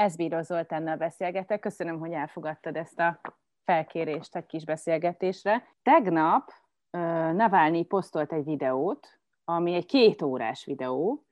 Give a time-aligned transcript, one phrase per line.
[0.00, 1.60] Ezbíró Zoltánnal beszélgetek.
[1.60, 3.20] Köszönöm, hogy elfogadtad ezt a
[3.64, 5.64] felkérést egy kis beszélgetésre.
[5.82, 6.50] Tegnap
[7.32, 11.24] Navalnyi posztolt egy videót, ami egy két órás videó,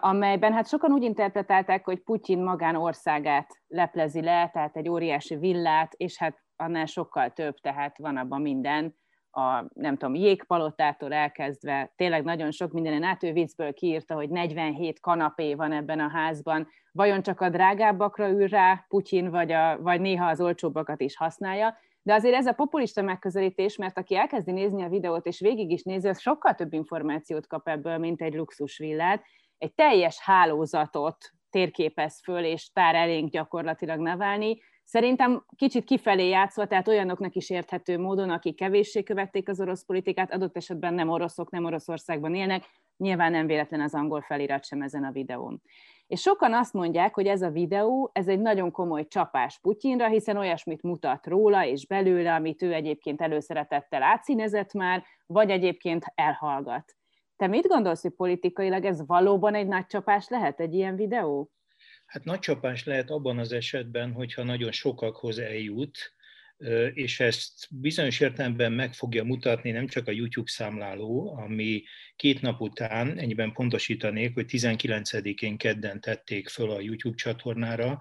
[0.00, 6.18] amelyben hát sokan úgy interpretálták, hogy Putyin magánországát leplezi le, tehát egy óriási villát, és
[6.18, 8.96] hát annál sokkal több, tehát van abban minden,
[9.36, 15.00] a nem tudom, jégpalotától elkezdve, tényleg nagyon sok mindenen át, ő viccből kiírta, hogy 47
[15.00, 20.00] kanapé van ebben a házban, vajon csak a drágábbakra ül rá Putyin, vagy, a, vagy
[20.00, 24.82] néha az olcsóbbakat is használja, de azért ez a populista megközelítés, mert aki elkezdi nézni
[24.82, 29.24] a videót, és végig is nézi, az sokkal több információt kap ebből, mint egy luxusvillát.
[29.58, 31.16] Egy teljes hálózatot
[31.50, 34.58] térképez föl, és tár elénk gyakorlatilag Navalnyi,
[34.88, 40.32] Szerintem kicsit kifelé játszva, tehát olyanoknak is érthető módon, akik kevéssé követték az orosz politikát,
[40.32, 42.64] adott esetben nem oroszok, nem Oroszországban élnek,
[42.96, 45.62] nyilván nem véletlen az angol felirat sem ezen a videón.
[46.06, 50.36] És sokan azt mondják, hogy ez a videó, ez egy nagyon komoly csapás Putyinra, hiszen
[50.36, 56.96] olyasmit mutat róla és belőle, amit ő egyébként előszeretettel átszínezett már, vagy egyébként elhallgat.
[57.36, 61.50] Te mit gondolsz, hogy politikailag ez valóban egy nagy csapás lehet, egy ilyen videó?
[62.06, 66.15] Hát nagy csapás lehet abban az esetben, hogyha nagyon sokakhoz eljut,
[66.94, 71.82] és ezt bizonyos értelemben meg fogja mutatni nem csak a YouTube számláló, ami
[72.16, 77.98] két nap után, ennyiben pontosítanék, hogy 19-én kedden tették föl a YouTube csatornára,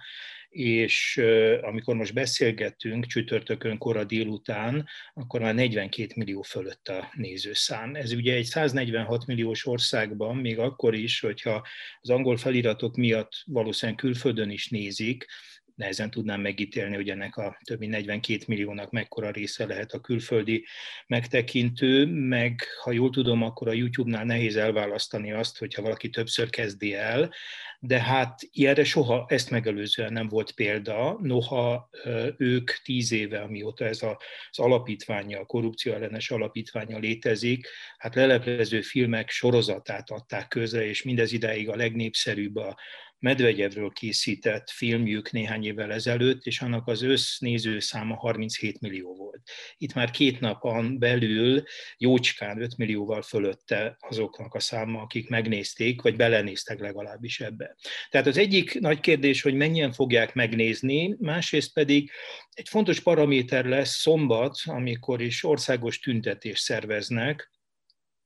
[0.49, 1.21] és
[1.61, 7.95] amikor most beszélgettünk csütörtökön kora délután, akkor már 42 millió fölött a nézőszám.
[7.95, 11.67] Ez ugye egy 146 milliós országban, még akkor is, hogyha
[11.99, 15.25] az angol feliratok miatt valószínűleg külföldön is nézik,
[15.75, 20.65] nehezen tudnám megítélni, hogy ennek a több mint 42 milliónak mekkora része lehet a külföldi
[21.07, 26.93] megtekintő, meg ha jól tudom, akkor a YouTube-nál nehéz elválasztani azt, hogyha valaki többször kezdi
[26.93, 27.33] el,
[27.79, 31.89] de hát ilyenre soha ezt megelőzően nem volt példa, noha
[32.37, 39.29] ők tíz éve, amióta ez az alapítványa, a korrupció ellenes alapítványa létezik, hát leleplező filmek
[39.29, 42.77] sorozatát adták közre, és mindez idáig a legnépszerűbb a
[43.19, 49.41] Medvegyevről készített filmjük néhány évvel ezelőtt, és annak az össznéző száma 37 millió volt.
[49.77, 51.63] Itt már két napon belül
[51.97, 57.75] jócskán 5 millióval fölötte azoknak a száma, akik megnézték, vagy belenéztek legalábbis ebbe.
[58.09, 62.11] Tehát az egyik nagy kérdés, hogy mennyien fogják megnézni, másrészt pedig
[62.51, 67.53] egy fontos paraméter lesz szombat, amikor is országos tüntetést szerveznek,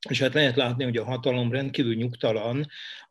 [0.10, 2.68] és hát lehet látni, hogy a hatalom rendkívül nyugtalan,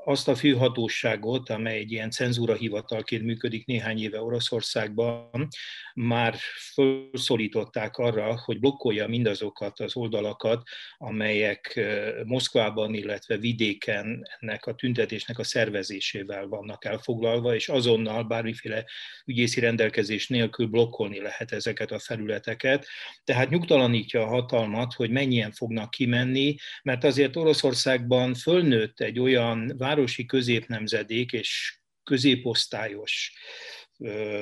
[0.08, 5.48] azt a főhatóságot, amely egy ilyen cenzúra hivatalként működik néhány éve Oroszországban,
[5.94, 6.36] már
[6.74, 10.62] felszólították arra, hogy blokkolja mindazokat az oldalakat,
[10.98, 11.80] amelyek
[12.24, 18.84] Moszkvában, illetve vidéken ennek a tüntetésnek a szervezésével vannak elfoglalva, és azonnal bármiféle
[19.24, 22.86] ügyészi rendelkezés nélkül blokkolni lehet ezeket a felületeket.
[23.24, 30.26] Tehát nyugtalanítja a hatalmat, hogy mennyien fognak kimenni, mert azért Oroszországban fölnőtt egy olyan városi
[30.26, 33.32] középnemzedék és középosztályos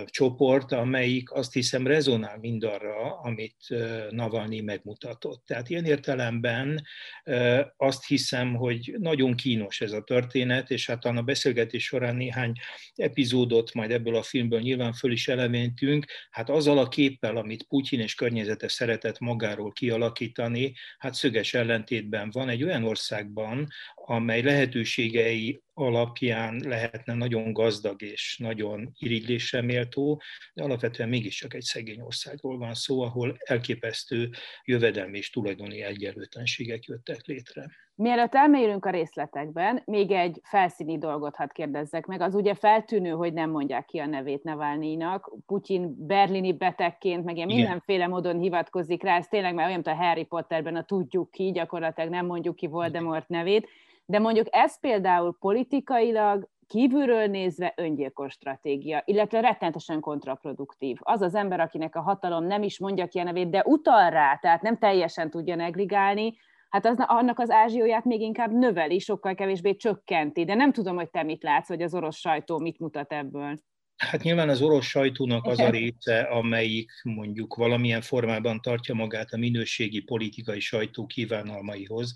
[0.05, 3.57] csoport, amelyik azt hiszem rezonál mindarra, amit
[4.11, 5.45] Navalnyi megmutatott.
[5.47, 6.83] Tehát ilyen értelemben
[7.77, 12.53] azt hiszem, hogy nagyon kínos ez a történet, és hát a beszélgetés során néhány
[12.95, 18.01] epizódot majd ebből a filmből nyilván föl is elementünk, hát azzal a képpel, amit Putyin
[18.01, 23.67] és környezete szeretett magáról kialakítani, hát szöges ellentétben van egy olyan országban,
[24.09, 30.21] amely lehetőségei alapján lehetne nagyon gazdag és nagyon irigylésre méltó,
[30.55, 34.31] de alapvetően mégiscsak egy szegény országról van szó, ahol elképesztő
[34.65, 37.71] jövedelmi és tulajdoni egyenlőtlenségek jöttek létre.
[37.95, 42.21] Mielőtt elmélyülünk a részletekben, még egy felszíni dolgot hadd kérdezzek meg.
[42.21, 45.33] Az ugye feltűnő, hogy nem mondják ki a nevét Navalnyinak.
[45.47, 49.17] Putyin berlini betegként, meg ilyen mindenféle módon hivatkozik rá.
[49.17, 52.67] Ez tényleg már olyan, mint a Harry Potterben a tudjuk ki, gyakorlatilag nem mondjuk ki
[52.67, 53.69] Voldemort nevét
[54.07, 60.97] de mondjuk ez például politikailag kívülről nézve öngyilkos stratégia, illetve rettentesen kontraproduktív.
[61.01, 64.37] Az az ember, akinek a hatalom nem is mondja ki a nevét, de utal rá,
[64.37, 66.35] tehát nem teljesen tudja negligálni,
[66.69, 70.45] hát az, annak az ázsióját még inkább növeli, sokkal kevésbé csökkenti.
[70.45, 73.59] De nem tudom, hogy te mit látsz, vagy az orosz sajtó mit mutat ebből.
[73.97, 79.37] Hát nyilván az orosz sajtónak az a része, amelyik mondjuk valamilyen formában tartja magát a
[79.37, 82.15] minőségi politikai sajtó kívánalmaihoz,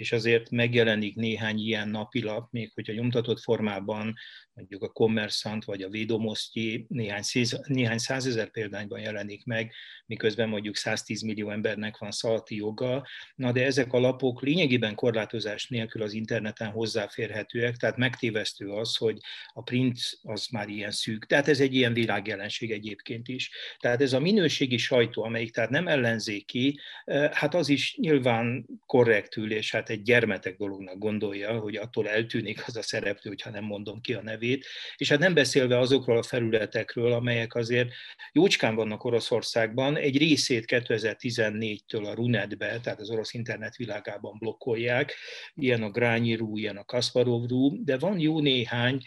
[0.00, 4.14] és azért megjelenik néhány ilyen napilap, még hogyha nyomtatott formában
[4.60, 9.72] mondjuk a Kommersant vagy a Védomosztyi néhány, szíz, néhány százezer példányban jelenik meg,
[10.06, 13.06] miközben mondjuk 110 millió embernek van szalati joga.
[13.34, 19.18] Na de ezek a lapok lényegében korlátozás nélkül az interneten hozzáférhetőek, tehát megtévesztő az, hogy
[19.52, 21.26] a print az már ilyen szűk.
[21.26, 23.50] Tehát ez egy ilyen világjelenség egyébként is.
[23.78, 26.80] Tehát ez a minőségi sajtó, amelyik tehát nem ellenzéki,
[27.30, 32.76] hát az is nyilván korrektül, és hát egy gyermetek dolognak gondolja, hogy attól eltűnik az
[32.76, 34.49] a szereplő, hogyha nem mondom ki a nevét,
[34.96, 37.92] és hát nem beszélve azokról a felületekről, amelyek azért
[38.32, 45.14] jócskán vannak Oroszországban, egy részét 2014-től a Runetbe, tehát az orosz internet világában blokkolják,
[45.54, 49.02] ilyen a Grányi.ru, ilyen a Kasparov.ru, de van jó néhány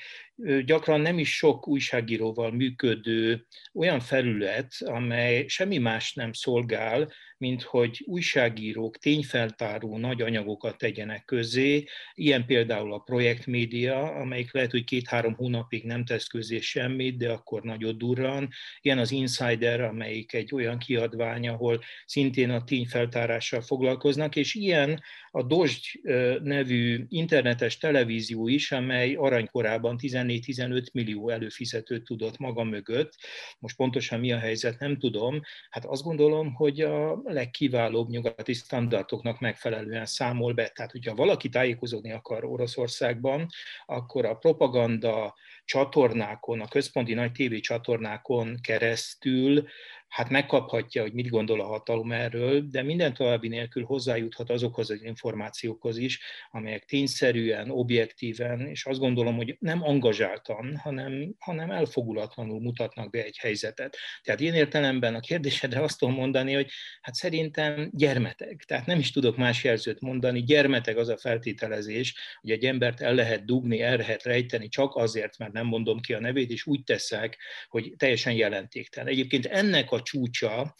[0.65, 7.11] gyakran nem is sok újságíróval működő olyan felület, amely semmi más nem szolgál,
[7.43, 14.83] mint hogy újságírók tényfeltáró nagy anyagokat tegyenek közé, ilyen például a projektmédia, amelyik lehet, hogy
[14.83, 18.49] két-három hónapig nem tesz közé semmit, de akkor nagyot durran,
[18.81, 25.01] ilyen az Insider, amelyik egy olyan kiadvány, ahol szintén a tényfeltárással foglalkoznak, és ilyen
[25.31, 25.99] a Dozsgy
[26.43, 33.13] nevű internetes televízió is, amely aranykorában 14-15 millió előfizetőt tudott maga mögött.
[33.59, 35.41] Most pontosan mi a helyzet, nem tudom.
[35.69, 40.67] Hát azt gondolom, hogy a legkiválóbb nyugati standardoknak megfelelően számol be.
[40.67, 43.47] Tehát, hogyha valaki tájékozódni akar Oroszországban,
[43.85, 49.67] akkor a propaganda csatornákon, a központi nagy tévé csatornákon keresztül
[50.13, 55.03] hát megkaphatja, hogy mit gondol a hatalom erről, de minden további nélkül hozzájuthat azokhoz az
[55.03, 56.21] információkhoz is,
[56.51, 63.37] amelyek tényszerűen, objektíven, és azt gondolom, hogy nem angazsáltan, hanem, hanem elfogulatlanul mutatnak be egy
[63.37, 63.97] helyzetet.
[64.21, 66.69] Tehát én értelemben a kérdésedre azt tudom mondani, hogy
[67.01, 68.63] hát szerintem gyermeteg.
[68.67, 73.13] Tehát nem is tudok más jelzőt mondani, gyermeteg az a feltételezés, hogy egy embert el
[73.13, 76.83] lehet dugni, el lehet rejteni csak azért, mert nem mondom ki a nevét, és úgy
[76.83, 79.11] teszek, hogy teljesen jelentéktelen.
[79.11, 80.75] Egyébként ennek a csúcsa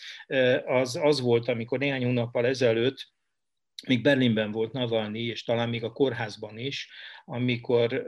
[0.66, 3.12] az, az volt, amikor néhány hónappal ezelőtt
[3.88, 6.90] még Berlinben volt Navalnyi, és talán még a kórházban is,
[7.25, 8.04] amikor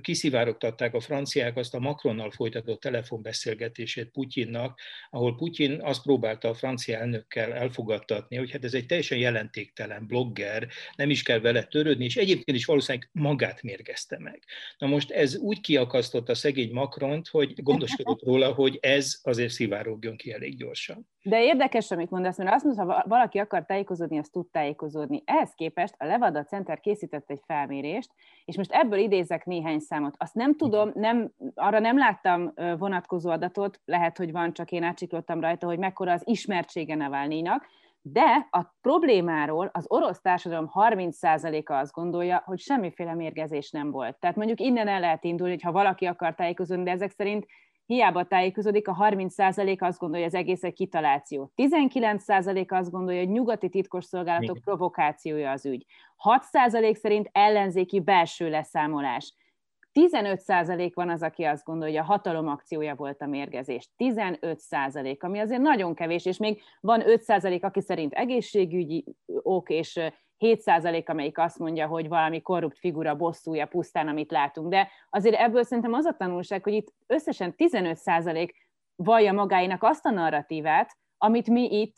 [0.00, 6.98] kiszivárogtatták a franciák azt a Macronnal folytatott telefonbeszélgetését Putyinnak, ahol Putyin azt próbálta a francia
[6.98, 12.16] elnökkel elfogadtatni, hogy hát ez egy teljesen jelentéktelen blogger, nem is kell vele törődni, és
[12.16, 14.42] egyébként is valószínűleg magát mérgezte meg.
[14.78, 20.16] Na most ez úgy kiakasztott a szegény Macront, hogy gondoskodott róla, hogy ez azért szivárogjon
[20.16, 21.08] ki elég gyorsan.
[21.22, 25.22] De érdekes, amit mondasz, mert azt mondod, ha valaki akar tájékozódni, azt tud tájékozódni.
[25.24, 28.10] Ehhez képest a Levada Center készített egy felmérést,
[28.44, 30.14] és most ebből idézek néhány számot.
[30.18, 35.40] Azt nem tudom, nem, arra nem láttam vonatkozó adatot, lehet, hogy van, csak én átsiklottam
[35.40, 37.66] rajta, hogy mekkora az ismertsége Navalnyinak,
[38.06, 44.16] de a problémáról az orosz társadalom 30%-a azt gondolja, hogy semmiféle mérgezés nem volt.
[44.16, 47.46] Tehát mondjuk innen el lehet indulni, hogy ha valaki akar tájékozódni, de ezek szerint
[47.86, 51.52] hiába tájékozódik, a 30% azt gondolja, hogy az egész egy kitaláció.
[51.56, 55.86] 19% azt gondolja, hogy nyugati titkosszolgálatok provokációja az ügy.
[56.52, 59.34] 6% szerint ellenzéki belső leszámolás.
[60.00, 63.90] 15% van az, aki azt gondolja, hogy a hatalom akciója volt a mérgezés.
[63.98, 70.00] 15%, ami azért nagyon kevés, és még van 5%, aki szerint egészségügyi ok, és
[70.38, 74.68] 7% amelyik azt mondja, hogy valami korrupt figura bosszúja pusztán, amit látunk.
[74.68, 78.50] De azért ebből szerintem az a tanulság, hogy itt összesen 15%
[78.96, 81.96] vallja magáinak azt a narratívát, amit mi itt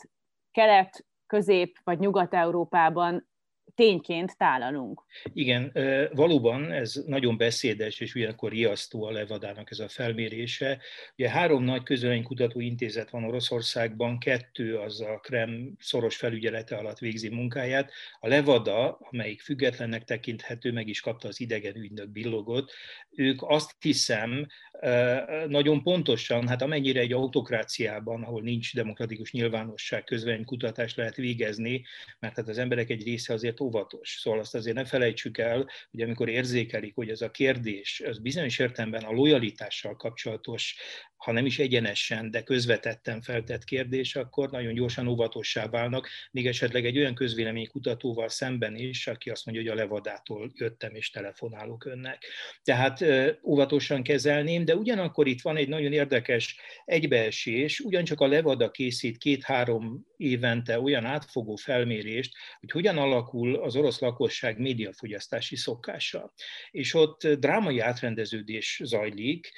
[0.50, 3.29] kelet, közép vagy nyugat-európában
[3.76, 5.02] tényként tálalunk.
[5.32, 5.73] Igen,
[6.12, 10.78] valóban ez nagyon beszédes, és ugyanakkor riasztó a Levadának ez a felmérése.
[11.17, 17.29] Ugye három nagy közölénykutató intézet van Oroszországban, kettő az a Krem szoros felügyelete alatt végzi
[17.29, 17.93] munkáját.
[18.20, 22.72] A Levada, amelyik függetlennek tekinthető, meg is kapta az idegen ügynök billogot,
[23.10, 24.46] ők azt hiszem
[25.46, 31.84] nagyon pontosan, hát amennyire egy autokráciában, ahol nincs demokratikus nyilvánosság, közvéleménykutatást lehet végezni,
[32.19, 34.19] mert hát az emberek egy része azért óvatos.
[34.20, 38.58] Szóval azt azért ne felejtsük el, hogy amikor érzékelik, hogy ez a kérdés, az bizonyos
[38.58, 40.77] értelemben a lojalitással kapcsolatos
[41.17, 46.87] ha nem is egyenesen, de közvetetten feltett kérdés, akkor nagyon gyorsan óvatossá válnak, még esetleg
[46.87, 52.25] egy olyan közvéleménykutatóval szemben is, aki azt mondja, hogy a levadától jöttem és telefonálok önnek.
[52.63, 53.05] Tehát
[53.44, 60.06] óvatosan kezelném, de ugyanakkor itt van egy nagyon érdekes egybeesés, ugyancsak a levada készít két-három
[60.17, 66.32] évente olyan átfogó felmérést, hogy hogyan alakul az orosz lakosság médiafogyasztási szokása.
[66.70, 69.53] És ott drámai átrendeződés zajlik.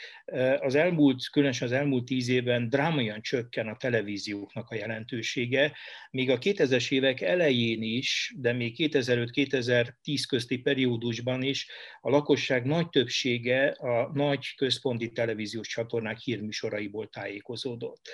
[0.61, 5.77] Az elmúlt, különösen az elmúlt tíz évben drámaian csökken a televízióknak a jelentősége,
[6.11, 11.69] míg a 2000-es évek elején is, de még 2005-2010 közti periódusban is
[12.01, 18.09] a lakosság nagy többsége a nagy központi televíziós csatornák hírműsoraiból tájékozódott.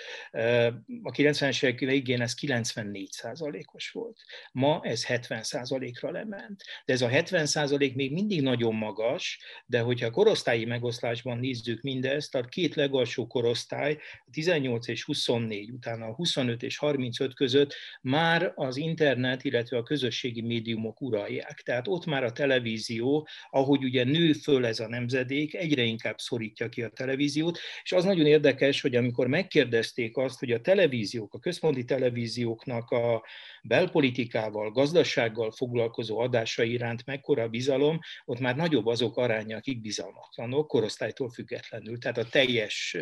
[1.03, 3.09] A 90-es évek végén ez 94
[3.73, 4.21] os volt.
[4.53, 5.43] Ma ez 70
[6.00, 6.62] ra lement.
[6.85, 7.47] De ez a 70
[7.78, 13.99] még még mindig nagyon magas, de hogyha korosztályi megoszlásban nézzük mindezt, a két legalsó korosztály,
[14.31, 20.40] 18 és 24, utána a 25 és 35 között már az internet, illetve a közösségi
[20.40, 21.62] médiumok uralják.
[21.64, 26.69] Tehát ott már a televízió, ahogy ugye nő föl ez a nemzedék, egyre inkább szorítja
[26.69, 31.38] ki a televíziót, és az nagyon érdekes, hogy amikor megkérdezték azt, hogy a televíziók, a
[31.38, 33.25] központi televízióknak a
[33.62, 41.30] belpolitikával, gazdasággal foglalkozó adásai iránt mekkora bizalom, ott már nagyobb azok aránya, akik bizalmatlanok, korosztálytól
[41.30, 41.99] függetlenül.
[41.99, 42.97] Tehát a teljes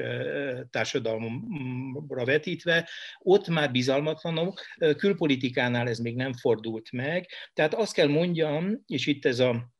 [0.71, 2.89] társadalomra vetítve,
[3.19, 4.61] ott már bizalmatlanok,
[4.97, 7.29] külpolitikánál ez még nem fordult meg.
[7.53, 9.71] Tehát azt kell mondjam, és itt ez a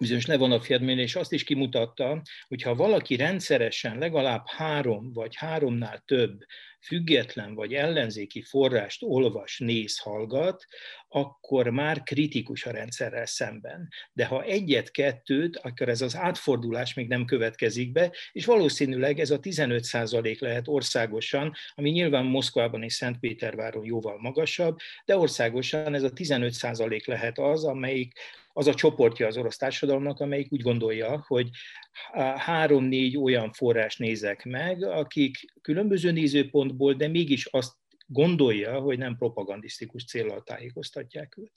[0.00, 6.38] bizonyos Levonov és azt is kimutatta, hogy ha valaki rendszeresen legalább három vagy háromnál több
[6.82, 10.64] független vagy ellenzéki forrást olvas, néz, hallgat,
[11.08, 13.88] akkor már kritikus a rendszerrel szemben.
[14.12, 19.38] De ha egyet-kettőt, akkor ez az átfordulás még nem következik be, és valószínűleg ez a
[19.38, 26.12] 15 százalék lehet országosan, ami nyilván Moszkvában és Szentpéterváron jóval magasabb, de országosan ez a
[26.12, 28.12] 15 százalék lehet az, amelyik
[28.52, 31.48] az a csoportja az orosz társadalomnak, amelyik úgy gondolja, hogy
[32.36, 37.72] három-négy olyan forrás nézek meg, akik különböző nézőpontból, de mégis azt
[38.06, 41.52] gondolja, hogy nem propagandisztikus célral tájékoztatják őt.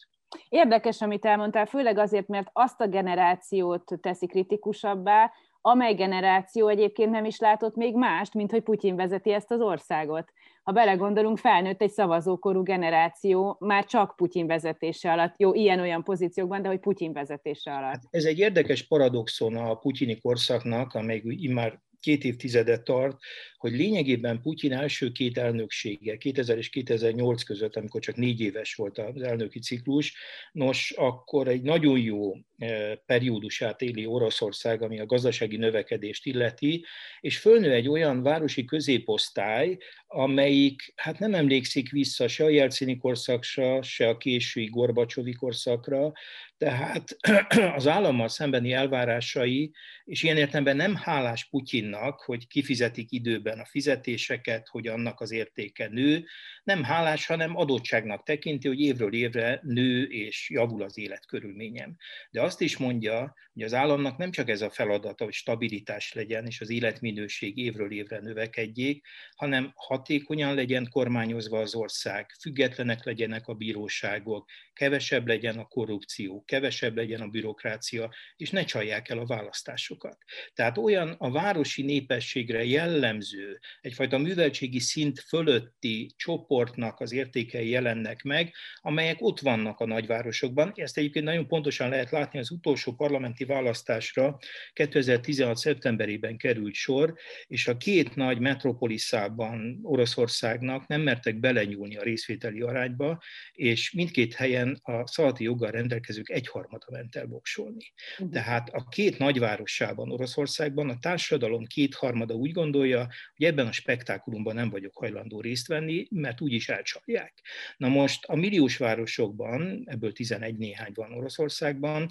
[0.50, 7.26] Érdekes, amit elmondtál, főleg azért, mert azt a generációt teszi kritikusabbá, amely generáció egyébként nem
[7.26, 10.32] is látott még mást, mint hogy Putyin vezeti ezt az országot.
[10.66, 16.68] Ha belegondolunk, felnőtt egy szavazókorú generáció már csak Putyin vezetése alatt, jó, ilyen-olyan pozíciókban, de
[16.68, 17.92] hogy Putyin vezetése alatt.
[17.92, 23.18] Hát ez egy érdekes paradoxon a putyini korszaknak, amely immár két évtizedet tart,
[23.58, 28.98] hogy lényegében Putyin első két elnöksége, 2000 és 2008 között, amikor csak négy éves volt
[28.98, 30.16] az elnöki ciklus,
[30.52, 36.86] nos, akkor egy nagyon jó eh, periódusát éli Oroszország, ami a gazdasági növekedést illeti,
[37.20, 43.82] és fölnő egy olyan városi középosztály, amelyik hát nem emlékszik vissza se a Jelcini korszakra,
[43.82, 46.12] se a késői Gorbacsovi korszakra,
[46.58, 47.18] tehát
[47.76, 49.72] az állammal szembeni elvárásai,
[50.06, 55.88] és ilyen értelemben nem hálás Putyinnak, hogy kifizetik időben a fizetéseket, hogy annak az értéke
[55.88, 56.26] nő,
[56.64, 61.96] nem hálás, hanem adottságnak tekinti, hogy évről évre nő és javul az életkörülményem.
[62.32, 66.46] De azt is mondja, hogy az államnak nem csak ez a feladata, hogy stabilitás legyen,
[66.46, 73.54] és az életminőség évről évre növekedjék, hanem hatékonyan legyen kormányozva az ország, függetlenek legyenek a
[73.54, 80.18] bíróságok, kevesebb legyen a korrupció, kevesebb legyen a bürokrácia, és ne csalják el a választásokat.
[80.54, 88.54] Tehát olyan a városi népességre jellemző, egyfajta műveltségi szint fölötti csoportnak az értékei jelennek meg,
[88.82, 90.72] amelyek ott vannak a nagyvárosokban.
[90.76, 94.38] Ezt egyébként nagyon pontosan lehet látni az utolsó parlamenti választásra
[94.74, 95.58] 2016.
[95.58, 97.14] szeptemberében került sor,
[97.48, 103.22] és a két nagy metropoliszában Oroszországnak nem mertek belenyúlni a részvételi arányba,
[103.52, 107.94] és mindkét helyen a szalati joggal rendelkezők egyharmada ment el voksolni.
[108.14, 108.34] Uh-huh.
[108.34, 114.70] Tehát a két nagyvárosában, Oroszországban a társadalom kétharmada úgy gondolja, hogy ebben a spektákulumban nem
[114.70, 117.34] vagyok hajlandó részt venni, mert úgyis elcsalják.
[117.78, 122.10] Na most a milliós városokban, ebből 11 néhány van Oroszországban,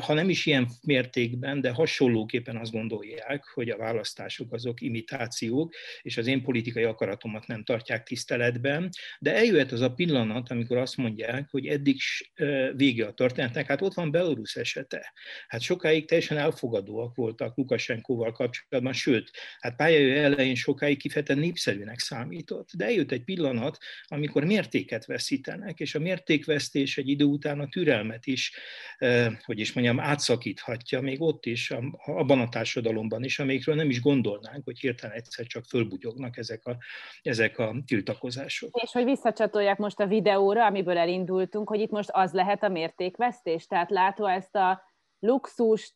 [0.00, 6.16] ha nem is ilyen mértékben, de hasonlóképpen azt gondolják, hogy a választások azok imitációk, és
[6.16, 8.88] az én politikai akaratomat nem tartják tiszteletben,
[9.18, 11.96] de eljöhet az a pillanat, amikor azt mondják, hogy eddig
[12.76, 13.14] vége a
[13.48, 15.12] történetnek, hát ott van Belarus esete.
[15.48, 22.70] Hát sokáig teljesen elfogadóak voltak Lukasenkóval kapcsolatban, sőt, hát pályája elején sokáig kifejezetten népszerűnek számított,
[22.76, 28.26] de eljött egy pillanat, amikor mértéket veszítenek, és a mértékvesztés egy idő után a türelmet
[28.26, 28.52] is,
[29.44, 31.72] hogy is mondjam, átszakíthatja még ott is,
[32.04, 36.76] abban a társadalomban is, amikről nem is gondolnánk, hogy hirtelen egyszer csak fölbugyognak ezek a,
[37.22, 38.80] ezek a tiltakozások.
[38.82, 43.37] És hogy visszacsatolják most a videóra, amiből elindultunk, hogy itt most az lehet a mértékvesztés,
[43.42, 44.82] tehát látva ezt a
[45.20, 45.94] luxust,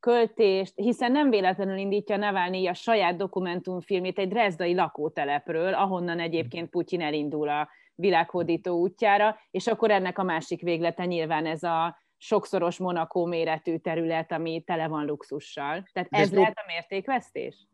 [0.00, 7.00] költést, hiszen nem véletlenül indítja Navalnyi a saját dokumentumfilmét egy drezdai lakótelepről, ahonnan egyébként Putyin
[7.00, 13.24] elindul a világhódító útjára, és akkor ennek a másik véglete nyilván ez a sokszoros Monaco
[13.26, 15.84] méretű terület, ami tele van luxussal.
[15.92, 17.66] Tehát ez, ez lehet a mértékvesztés?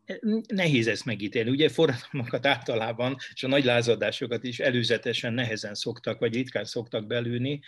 [0.48, 1.50] Nehéz ezt megítélni.
[1.50, 7.60] Ugye forradalmakat általában, és a nagy lázadásokat is előzetesen nehezen szoktak, vagy ritkán szoktak belülni.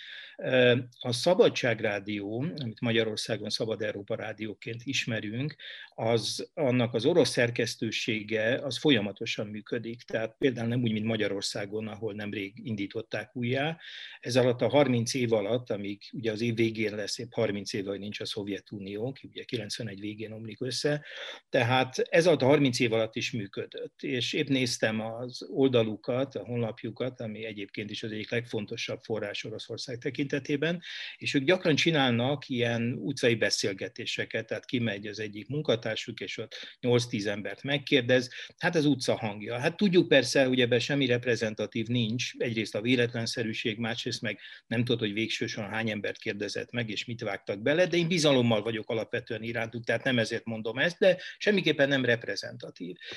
[1.00, 5.56] A Szabadságrádió, amit Magyarországon Szabad Európa Rádióként ismerünk,
[5.94, 10.02] az, annak az orosz szerkesztősége az folyamatosan működik.
[10.02, 13.78] Tehát például nem úgy, mint Magyarországon, ahol nemrég indították újjá.
[14.20, 17.86] Ez alatt a 30 év alatt, amíg ugye az év végén lesz épp 30 év,
[17.86, 21.04] hogy nincs a Szovjetunió, ki ugye 91 végén omlik össze,
[21.48, 24.02] tehát ez alatt a 30 év alatt is működött.
[24.02, 29.98] És épp néztem az oldalukat, a honlapjukat, ami egyébként is az egyik legfontosabb forrás Oroszország
[29.98, 30.80] tekintetében,
[31.16, 37.26] és ők gyakran csinálnak ilyen utcai beszélgetéseket, tehát kimegy az egyik munkatársuk, és ott 8-10
[37.26, 39.58] embert megkérdez, hát az utca hangja.
[39.58, 45.00] Hát tudjuk persze, hogy ebben semmi reprezentatív nincs, egyrészt a véletlenszerűség, másrészt meg nem tudod,
[45.00, 49.42] hogy végsősorban hány embert kérdezett meg, és mit vágtak bele, de én bizalommal vagyok alapvetően
[49.42, 52.21] irántuk, tehát nem ezért mondom ezt, de semmiképpen nem reprezentatív.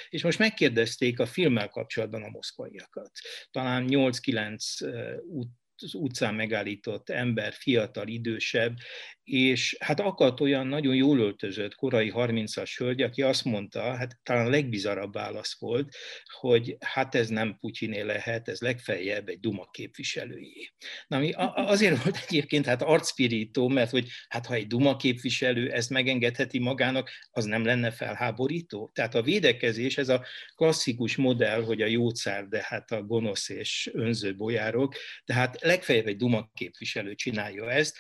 [0.10, 3.12] És most megkérdezték a filmmel kapcsolatban a moszkvaiakat.
[3.52, 5.50] Talán 8-9 út
[5.82, 8.78] az utcán megállított ember, fiatal, idősebb,
[9.26, 14.46] és hát akadt olyan nagyon jól öltözött korai 30-as hölgy, aki azt mondta, hát talán
[14.46, 15.96] a legbizarabb válasz volt,
[16.40, 20.72] hogy hát ez nem Putyiné lehet, ez legfeljebb egy Duma képviselőjé.
[21.08, 25.90] Na, ami azért volt egyébként hát arcpirító, mert hogy hát ha egy Duma képviselő ezt
[25.90, 28.92] megengedheti magának, az nem lenne felháborító.
[28.94, 33.90] Tehát a védekezés, ez a klasszikus modell, hogy a jócár, de hát a gonosz és
[33.94, 37.98] önző bolyárok, tehát legfeljebb egy Duma képviselő csinálja ezt,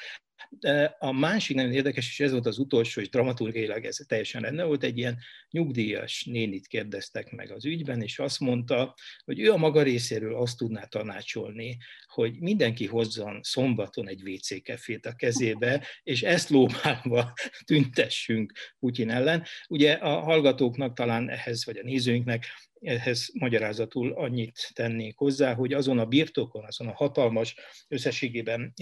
[0.99, 4.83] a másik nagyon érdekes, és ez volt az utolsó, és dramaturgiailag ez teljesen rendben volt,
[4.83, 5.17] egy ilyen
[5.49, 10.57] nyugdíjas nénit kérdeztek meg az ügyben, és azt mondta, hogy ő a maga részéről azt
[10.57, 17.33] tudná tanácsolni, hogy mindenki hozzon szombaton egy WC kefét a kezébe, és ezt lóbálva
[17.65, 19.43] tüntessünk Putyin ellen.
[19.67, 22.45] Ugye a hallgatóknak talán ehhez, vagy a nézőinknek
[22.85, 27.55] ehhez magyarázatul annyit tennék hozzá, hogy azon a birtokon, azon a hatalmas
[27.87, 28.73] összességében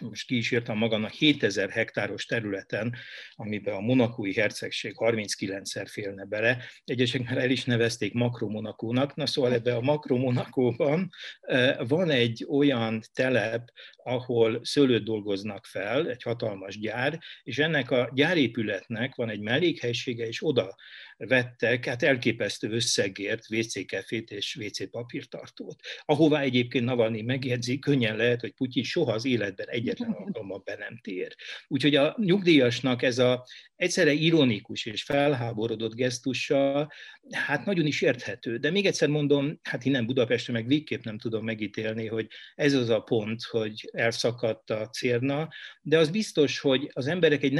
[0.00, 2.94] most ki is írtam magamnak, 7000 hektáros területen,
[3.32, 6.62] amiben a monakói hercegség 39-szer félne bele.
[6.84, 9.14] Egyesek már el is nevezték makromonakónak.
[9.14, 11.10] Na szóval ebbe a makromonakóban
[11.86, 19.14] van egy olyan telep, ahol szőlőt dolgoznak fel, egy hatalmas gyár, és ennek a gyárépületnek
[19.14, 20.74] van egy mellékhelysége, és oda
[21.16, 25.80] vettek hát elképesztő összegért WC kefét és WC papírtartót.
[26.00, 30.98] Ahová egyébként Navalnyi megjegyzi, könnyen lehet, hogy Putyin soha az életben egyetlen alkalommal be nem
[31.02, 31.34] tér.
[31.68, 33.44] Úgyhogy a nyugdíjasnak ez a
[33.76, 36.92] egyszerre ironikus és felháborodott gesztusa,
[37.30, 38.56] hát nagyon is érthető.
[38.56, 42.88] De még egyszer mondom, hát innen Budapestre meg végképp nem tudom megítélni, hogy ez az
[42.88, 45.48] a pont, hogy elszakadt a cérna,
[45.82, 47.52] de az biztos, hogy az emberek egy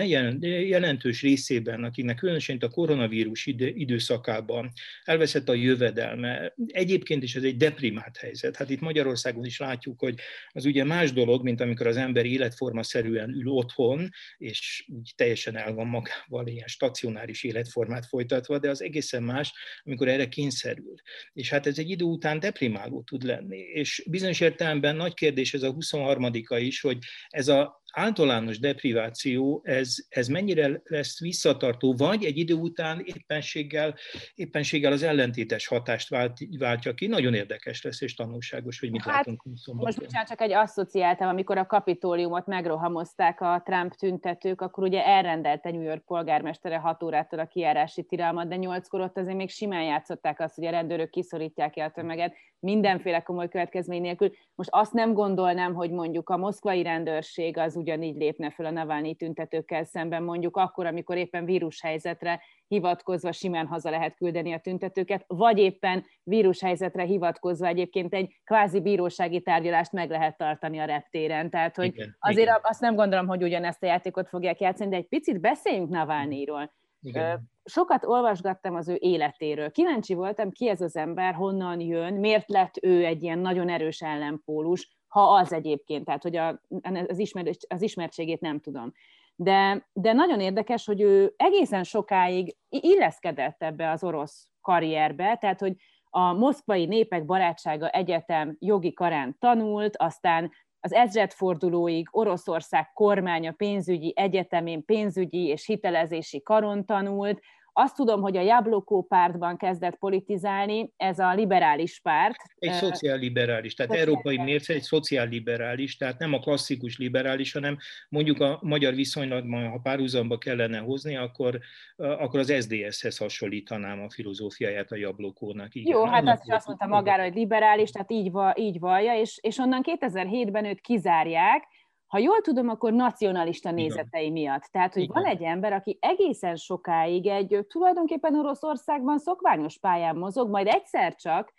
[0.68, 4.72] jelentős részében, akiknek különösen a koronavírus időszakában
[5.04, 8.56] elveszett a jövedelme, egyébként is ez egy deprimált helyzet.
[8.56, 10.14] Hát itt Magyarországon is látjuk, hogy
[10.48, 15.56] az ugye más dolog, mint amikor az ember életforma szerűen ül otthon, és úgy teljesen
[15.56, 20.94] el van magával ilyen stacionáris életformát folytatva, de az egészen más, amikor erre kényszerül.
[21.32, 23.58] És hát ez egy idő után deprimáló tud lenni.
[23.58, 26.98] És bizonyos értelemben nagy kérdés ez a 23 is, hogy
[27.28, 33.94] ez a általános depriváció, ez, ez mennyire lesz visszatartó, vagy egy idő után éppenséggel,
[34.34, 37.06] éppenséggel az ellentétes hatást vált, váltja ki.
[37.06, 39.86] Nagyon érdekes lesz és tanulságos, hogy mit hát, látunk szombaton.
[39.86, 45.70] Most bocsánat, csak egy asszociáltam, amikor a kapitóliumot megrohamozták a Trump tüntetők, akkor ugye elrendelte
[45.70, 50.40] New York polgármestere 6 órától a kiárási tilalmat, de nyolckor ott azért még simán játszották
[50.40, 54.30] azt, hogy a rendőrök kiszorítják ki a tömeget mindenféle komoly következmény nélkül.
[54.54, 59.14] Most azt nem gondolnám, hogy mondjuk a moszkvai rendőrség az ugyanígy lépne fel a Navalnyi
[59.14, 65.58] tüntetőkkel szemben, mondjuk akkor, amikor éppen vírushelyzetre hivatkozva simán haza lehet küldeni a tüntetőket, vagy
[65.58, 71.50] éppen vírushelyzetre hivatkozva egyébként egy kvázi bírósági tárgyalást meg lehet tartani a reptéren.
[71.50, 72.60] Tehát, hogy igen, azért igen.
[72.62, 76.72] azt nem gondolom, hogy ugyanezt a játékot fogják játszani, de egy picit beszéljünk Navalnyiról.
[77.02, 77.52] Igen.
[77.64, 79.70] Sokat olvasgattam az ő életéről.
[79.70, 84.00] Kíváncsi voltam, ki ez az ember, honnan jön, miért lett ő egy ilyen nagyon erős
[84.00, 86.60] ellenpólus, ha az egyébként, tehát hogy a,
[87.06, 88.92] az, ismer, az ismertségét nem tudom.
[89.36, 95.76] De, de nagyon érdekes, hogy ő egészen sokáig illeszkedett ebbe az orosz karrierbe, tehát hogy
[96.10, 104.84] a Moszkvai Népek Barátsága Egyetem jogi karán tanult, aztán az ezredfordulóig Oroszország kormánya pénzügyi egyetemén
[104.84, 107.40] pénzügyi és hitelezési karon tanult,
[107.76, 112.36] Azt tudom, hogy a Jablokó pártban kezdett politizálni, ez a liberális párt.
[112.58, 117.76] Egy szociálliberális, tehát Szociál európai mérce egy szociálliberális, tehát nem a klasszikus liberális, hanem
[118.08, 121.58] mondjuk a magyar viszonylatban, ha párhuzamba kellene hozni, akkor,
[121.96, 125.74] akkor az SZDSZ-hez hasonlítanám a filozófiáját a Jablokónak.
[125.74, 125.96] Igen.
[125.96, 129.58] Jó, hát azt is azt mondta magára, hogy liberális, tehát így, így vallja, és, és
[129.58, 131.64] onnan 2007-ben őt kizárják,
[132.06, 134.62] ha jól tudom, akkor nacionalista nézetei miatt.
[134.62, 135.22] Tehát, hogy Igen.
[135.22, 141.52] van egy ember, aki egészen sokáig egy tulajdonképpen Oroszországban szokványos pályán mozog, majd egyszer csak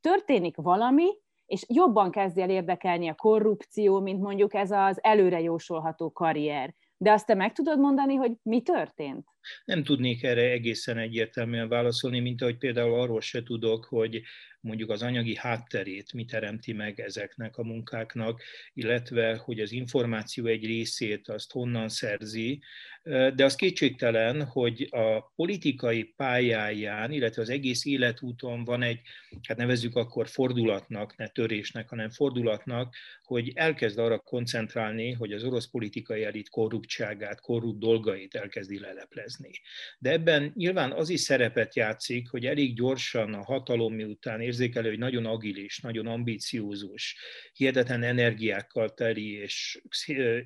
[0.00, 1.08] történik valami,
[1.46, 6.74] és jobban kezdi el érdekelni a korrupció, mint mondjuk ez az előre jósolható karrier.
[6.96, 9.26] De azt te meg tudod mondani, hogy mi történt?
[9.64, 14.22] Nem tudnék erre egészen egyértelműen válaszolni, mint ahogy például arról se tudok, hogy
[14.60, 18.42] mondjuk az anyagi hátterét mi teremti meg ezeknek a munkáknak,
[18.74, 22.60] illetve hogy az információ egy részét azt honnan szerzi,
[23.34, 29.00] de az kétségtelen, hogy a politikai pályáján, illetve az egész életúton van egy,
[29.48, 35.66] hát nevezzük akkor fordulatnak, ne törésnek, hanem fordulatnak, hogy elkezd arra koncentrálni, hogy az orosz
[35.66, 39.29] politikai elit korruptságát, korrupt dolgait elkezdi leleplezni.
[39.98, 44.98] De ebben nyilván az is szerepet játszik, hogy elég gyorsan a hatalom miután érzékelő, hogy
[44.98, 47.16] nagyon agilis, nagyon ambiciózus,
[47.52, 49.82] hihetetlen energiákkal teli és,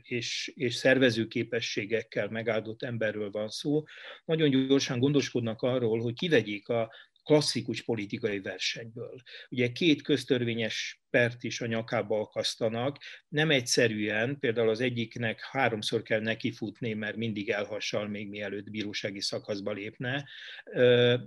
[0.03, 3.83] és, és szervező képességekkel megáldott emberről van szó,
[4.25, 6.93] nagyon gyorsan gondoskodnak arról, hogy kivegyék a
[7.25, 9.23] klasszikus politikai versenyből.
[9.49, 16.21] Ugye két köztörvényes pert is a nyakába akasztanak, nem egyszerűen, például az egyiknek háromszor kell
[16.21, 20.29] nekifutni, mert mindig elhassal még mielőtt bírósági szakaszba lépne,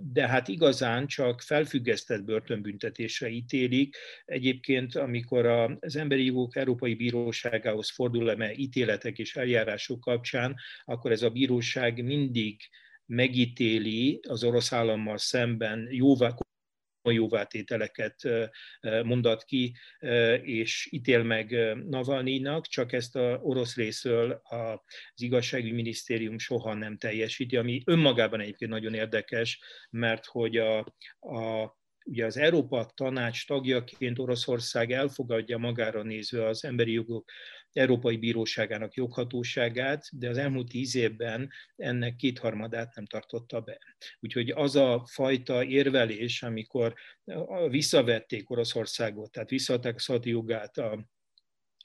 [0.00, 3.96] de hát igazán csak felfüggesztett börtönbüntetésre ítélik.
[4.24, 5.46] Egyébként, amikor
[5.80, 12.04] az Emberi Jogok Európai Bíróságához fordul eme ítéletek és eljárások kapcsán, akkor ez a bíróság
[12.04, 12.60] mindig
[13.08, 16.34] megítéli az orosz állammal szemben jóvá,
[17.02, 18.16] jóvátételeket
[19.02, 19.76] mondat ki,
[20.42, 27.56] és ítél meg Navalnyinak, csak ezt az orosz részről az igazságügyi minisztérium soha nem teljesíti,
[27.56, 30.78] ami önmagában egyébként nagyon érdekes, mert hogy a,
[31.20, 31.76] a
[32.08, 37.30] ugye az Európa Tanács tagjaként Oroszország elfogadja magára nézve az emberi jogok
[37.72, 43.78] Európai Bíróságának joghatóságát, de az elmúlt tíz évben ennek kétharmadát nem tartotta be.
[44.20, 46.94] Úgyhogy az a fajta érvelés, amikor
[47.68, 51.08] visszavették Oroszországot, tehát visszaadták a szati jogát a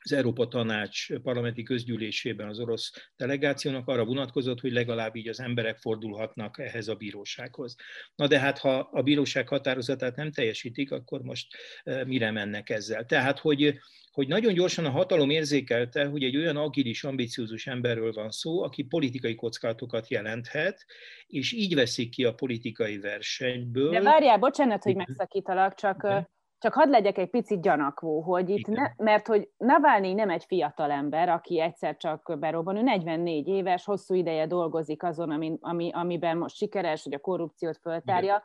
[0.03, 5.77] az Európa Tanács parlamenti közgyűlésében az orosz delegációnak arra vonatkozott, hogy legalább így az emberek
[5.77, 7.75] fordulhatnak ehhez a bírósághoz.
[8.15, 13.05] Na de hát, ha a bíróság határozatát nem teljesítik, akkor most eh, mire mennek ezzel?
[13.05, 13.79] Tehát, hogy
[14.11, 18.83] hogy nagyon gyorsan a hatalom érzékelte, hogy egy olyan agilis, ambiciózus emberről van szó, aki
[18.83, 20.85] politikai kockátokat jelenthet,
[21.27, 23.89] és így veszik ki a politikai versenyből.
[23.89, 26.21] De várjál, bocsánat, hogy megszakítalak, csak okay
[26.63, 30.91] csak hadd legyek egy picit gyanakvó, hogy itt, ne, mert hogy Navalnyi nem egy fiatal
[30.91, 36.37] ember, aki egyszer csak berobban, ő 44 éves, hosszú ideje dolgozik azon, ami, ami, amiben
[36.37, 38.43] most sikeres, hogy a korrupciót föltárja,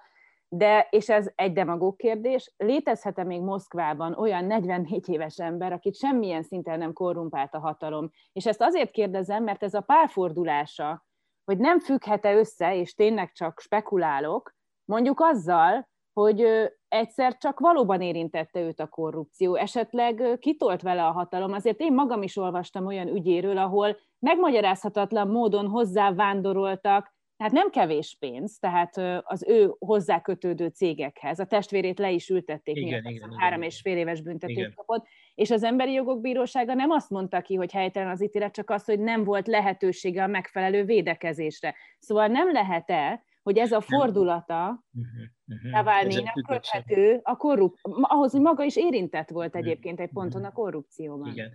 [0.48, 6.42] de, és ez egy demagóg kérdés, létezhet-e még Moszkvában olyan 44 éves ember, akit semmilyen
[6.42, 8.10] szinten nem korrumpált a hatalom?
[8.32, 11.06] És ezt azért kérdezem, mert ez a párfordulása,
[11.44, 14.54] hogy nem függhet-e össze, és tényleg csak spekulálok,
[14.84, 16.44] mondjuk azzal, hogy
[16.88, 21.52] egyszer csak valóban érintette őt a korrupció, esetleg kitolt vele a hatalom.
[21.52, 28.16] Azért én magam is olvastam olyan ügyéről, ahol megmagyarázhatatlan módon hozzá vándoroltak, tehát nem kevés
[28.20, 31.38] pénz, tehát az ő hozzákötődő cégekhez.
[31.38, 33.70] A testvérét le is ültették, igen, igen, három igen.
[33.70, 37.72] és fél éves büntetést kapott, és az Emberi Jogok Bírósága nem azt mondta ki, hogy
[37.72, 41.74] helytelen az ítélet, csak azt, hogy nem volt lehetősége a megfelelő védekezésre.
[41.98, 46.46] Szóval nem lehet-e, hogy ez a fordulata uh-huh, uh-huh.
[46.46, 51.32] köthető a korrup- ahhoz, hogy maga is érintett volt egyébként egy ponton a korrupcióban.
[51.32, 51.52] Igen.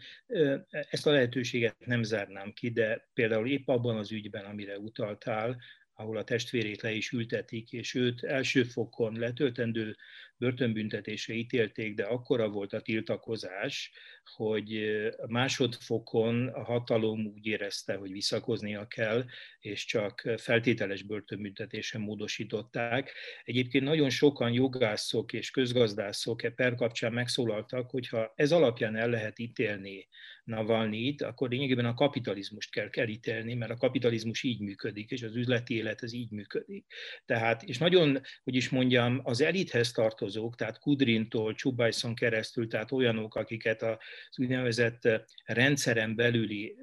[0.89, 5.57] Ezt a lehetőséget nem zárnám ki, de például épp abban az ügyben, amire utaltál,
[6.03, 9.95] ahol a testvérét le is ültetik, és őt első fokon letöltendő
[10.37, 13.91] börtönbüntetésre ítélték, de akkora volt a tiltakozás,
[14.35, 19.25] hogy másodfokon a hatalom úgy érezte, hogy visszakoznia kell,
[19.59, 23.11] és csak feltételes börtönbüntetésen módosították.
[23.43, 29.39] Egyébként nagyon sokan jogászok és közgazdászok e per kapcsán megszólaltak, hogyha ez alapján el lehet
[29.39, 30.07] ítélni
[30.43, 35.75] Navalnyit, akkor lényegében a kapitalizmust kell elítélni, mert a kapitalizmus így működik, és az üzleti
[35.75, 36.85] élet ez így működik.
[37.25, 43.35] Tehát, és nagyon, hogy is mondjam, az elithez tartozók, tehát Kudrintól, Csubajszon keresztül, tehát olyanok,
[43.35, 45.09] akiket az úgynevezett
[45.45, 46.75] rendszeren belüli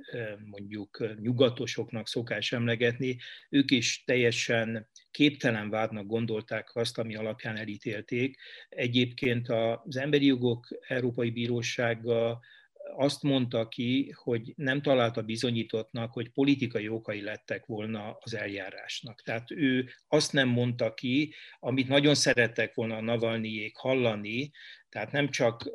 [0.44, 3.16] mondjuk nyugatosoknak szokás emlegetni,
[3.50, 8.38] ők is teljesen képtelen vádnak gondolták azt, ami alapján elítélték.
[8.68, 12.40] Egyébként az Emberi Jogok Európai Bírósága
[12.96, 19.22] azt mondta ki, hogy nem találta bizonyítottnak, hogy politikai okai lettek volna az eljárásnak.
[19.22, 24.50] Tehát ő azt nem mondta ki, amit nagyon szerettek volna a Navalnyiék hallani,
[24.90, 25.70] tehát nem csak,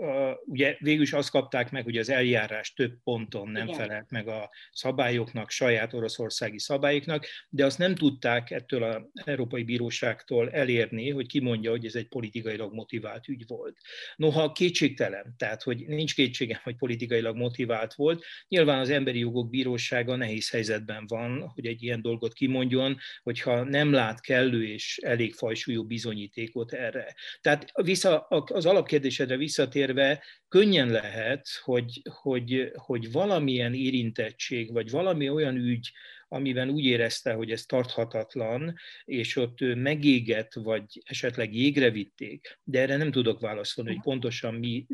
[0.45, 3.79] ugye végül is azt kapták meg, hogy az eljárás több ponton nem Igen.
[3.79, 10.51] felelt meg a szabályoknak, saját oroszországi szabályoknak, de azt nem tudták ettől az Európai Bíróságtól
[10.51, 13.77] elérni, hogy kimondja, hogy ez egy politikailag motivált ügy volt.
[14.15, 20.15] Noha kétségtelen, tehát hogy nincs kétségem, hogy politikailag motivált volt, nyilván az Emberi Jogok Bírósága
[20.15, 25.83] nehéz helyzetben van, hogy egy ilyen dolgot kimondjon, hogyha nem lát kellő és elég fajsúlyú
[25.83, 27.15] bizonyítékot erre.
[27.41, 35.29] Tehát vissza az alapkérdés kérdésedre visszatérve, könnyen lehet, hogy, hogy, hogy valamilyen érintettség, vagy valami
[35.29, 35.91] olyan ügy,
[36.27, 42.97] amiben úgy érezte, hogy ez tarthatatlan, és ott megégett, vagy esetleg jégre vitték, de erre
[42.97, 44.85] nem tudok válaszolni, hogy pontosan mi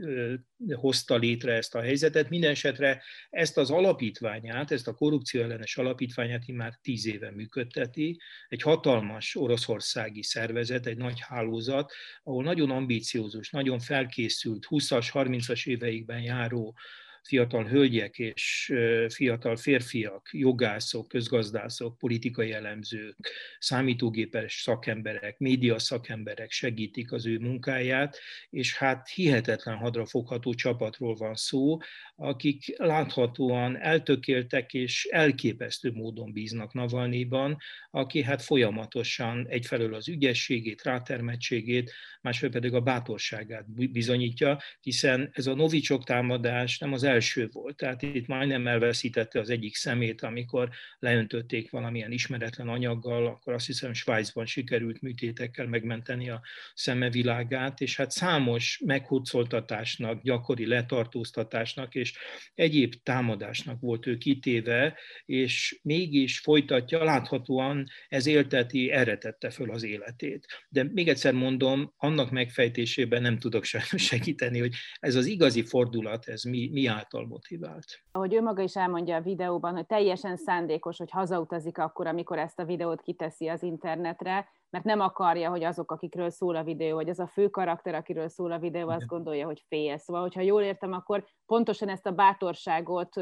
[0.74, 2.30] hozta létre ezt a helyzetet.
[2.30, 8.20] Mindenesetre ezt az alapítványát, ezt a korrupció ellenes alapítványát már tíz éve működteti.
[8.48, 11.92] Egy hatalmas oroszországi szervezet, egy nagy hálózat,
[12.24, 16.76] ahol nagyon ambíciózus, nagyon felkészült, 20-as, 30-as éveikben járó
[17.24, 18.74] fiatal hölgyek és
[19.08, 23.16] fiatal férfiak, jogászok, közgazdászok, politikai elemzők,
[23.60, 28.18] számítógépes szakemberek, média szakemberek segítik az ő munkáját,
[28.50, 31.78] és hát hihetetlen hadrafogható csapatról van szó,
[32.16, 37.58] akik láthatóan eltökéltek és elképesztő módon bíznak Navalnyiban,
[37.92, 45.56] aki hát folyamatosan egyfelől az ügyességét, rátermettségét, másfelől pedig a bátorságát bizonyítja, hiszen ez a
[45.56, 47.76] novicsok támadás nem az első volt.
[47.76, 50.70] Tehát itt majdnem elveszítette az egyik szemét, amikor
[51.00, 56.42] leöntötték valamilyen ismeretlen anyaggal, akkor azt hiszem Svájcban sikerült műtétekkel megmenteni a
[56.74, 62.14] szemevilágát, és hát számos meghurcoltatásnak, gyakori letartóztatásnak és
[62.54, 69.84] egyéb támadásnak volt ő kitéve, és mégis folytatja, láthatóan ez élteti, erre tette föl az
[69.84, 70.66] életét.
[70.70, 76.28] De még egyszer mondom, annak megfejtésében nem tudok sajnos segíteni, hogy ez az igazi fordulat,
[76.28, 77.86] ez mi, mi által motivált.
[78.12, 82.60] Ahogy ő maga is elmondja a videóban, hogy teljesen szándékos, hogy hazautazik akkor, amikor ezt
[82.60, 87.10] a videót kiteszi az internetre, mert nem akarja, hogy azok, akikről szól a videó, vagy
[87.10, 89.98] az a fő karakter, akiről szól a videó, azt gondolja, hogy fél.
[89.98, 93.16] Szóval, hogyha jól értem, akkor pontosan ezt a bátorságot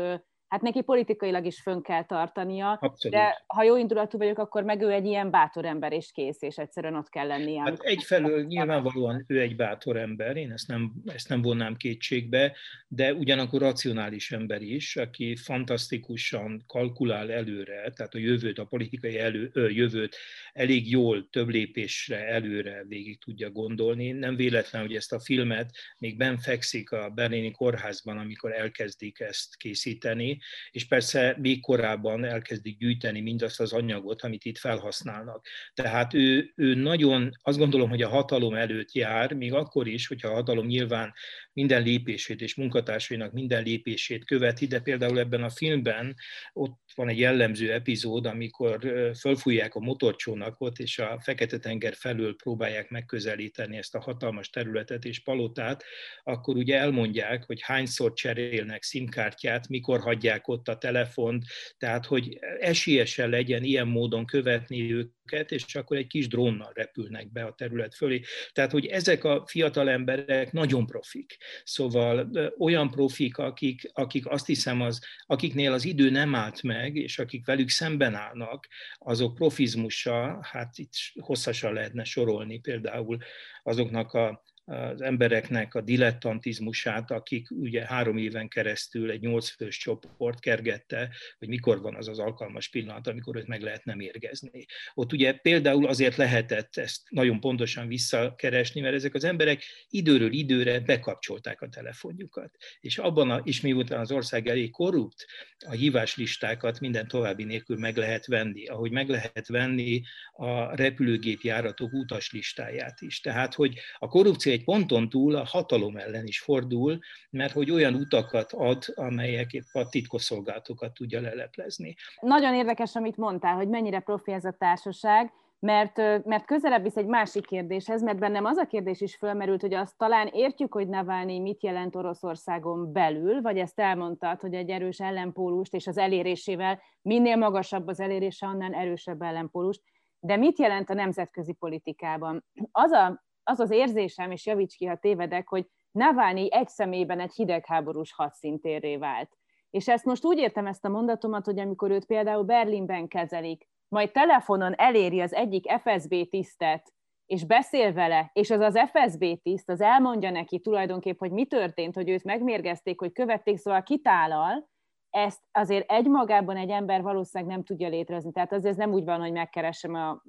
[0.50, 3.18] hát neki politikailag is fönn kell tartania, Abszolút.
[3.18, 6.56] de ha jó indulatú vagyok, akkor meg ő egy ilyen bátor ember és kész, és
[6.56, 7.62] egyszerűen ott kell lennie.
[7.62, 12.56] Hát egyfelől nyilvánvalóan ő egy bátor ember, én ezt nem, ezt nem vonnám kétségbe,
[12.88, 19.50] de ugyanakkor racionális ember is, aki fantasztikusan kalkulál előre, tehát a jövőt, a politikai elő,
[19.54, 20.16] ö, jövőt
[20.54, 24.12] elég jól több lépésre előre végig tudja gondolni.
[24.12, 30.39] Nem véletlen, hogy ezt a filmet még benfekszik a berlini kórházban, amikor elkezdik ezt készíteni,
[30.72, 35.46] és persze még korábban elkezdik gyűjteni mindazt az anyagot, amit itt felhasználnak.
[35.74, 40.30] Tehát ő, ő nagyon, azt gondolom, hogy a hatalom előtt jár, még akkor is, hogyha
[40.30, 41.14] a hatalom nyilván
[41.60, 46.16] minden lépését és munkatársainak minden lépését követi, de például ebben a filmben
[46.54, 48.80] ott van egy jellemző epizód, amikor
[49.20, 55.84] fölfújják a motorcsónakot, és a Fekete-tenger felől próbálják megközelíteni ezt a hatalmas területet és palotát,
[56.24, 61.44] akkor ugye elmondják, hogy hányszor cserélnek szimkártyát, mikor hagyják ott a telefont,
[61.78, 67.44] tehát hogy esélyesen legyen ilyen módon követni őket, és akkor egy kis drónnal repülnek be
[67.44, 68.22] a terület fölé.
[68.52, 71.38] Tehát, hogy ezek a fiatal emberek nagyon profik.
[71.64, 77.20] Szóval olyan profik, akik, akik azt hiszem, az, akiknél az idő nem állt meg, és
[77.20, 83.18] akik velük szemben állnak, azok profizmusa, hát itt hosszasan lehetne sorolni például
[83.64, 91.10] azoknak a az embereknek a dilettantizmusát, akik ugye három éven keresztül egy nyolcfős csoport kergette,
[91.38, 94.66] hogy mikor van az az alkalmas pillanat, amikor őt meg lehetne mérgezni.
[94.94, 100.80] Ott ugye például azért lehetett ezt nagyon pontosan visszakeresni, mert ezek az emberek időről időre
[100.80, 102.56] bekapcsolták a telefonjukat.
[102.80, 105.26] És abban, a, és miután az ország elég korrupt,
[105.66, 110.02] a híváslistákat minden további nélkül meg lehet venni, ahogy meg lehet venni
[110.32, 113.22] a repülőgépjáratok utaslistáját is.
[113.22, 117.94] Tehát, hogy a korrupció egy ponton túl a hatalom ellen is fordul, mert hogy olyan
[117.94, 121.96] utakat ad, amelyek épp a titkosszolgálatokat tudja leleplezni.
[122.20, 127.06] Nagyon érdekes, amit mondtál, hogy mennyire profi ez a társaság, mert, mert közelebb visz egy
[127.06, 131.40] másik kérdéshez, mert bennem az a kérdés is fölmerült, hogy azt talán értjük, hogy Navalnyi
[131.40, 137.36] mit jelent Oroszországon belül, vagy ezt elmondtad, hogy egy erős ellenpólust és az elérésével minél
[137.36, 139.82] magasabb az elérése, annál erősebb ellenpólust
[140.20, 142.46] De mit jelent a nemzetközi politikában?
[142.72, 147.34] Az a, az, az érzésem, és javíts ki, ha tévedek, hogy Navalnyi egy személyben egy
[147.34, 149.38] hidegháborús hadszintérré vált.
[149.70, 154.12] És ezt most úgy értem ezt a mondatomat, hogy amikor őt például Berlinben kezelik, majd
[154.12, 156.94] telefonon eléri az egyik FSB tisztet,
[157.26, 161.96] és beszél vele, és az az FSB tiszt, az elmondja neki tulajdonképp, hogy mi történt,
[161.96, 164.70] hogy őt megmérgezték, hogy követték, szóval kitálal,
[165.10, 168.32] ezt azért egymagában egy ember valószínűleg nem tudja létrehozni.
[168.32, 170.22] Tehát azért ez nem úgy van, hogy megkeresem a,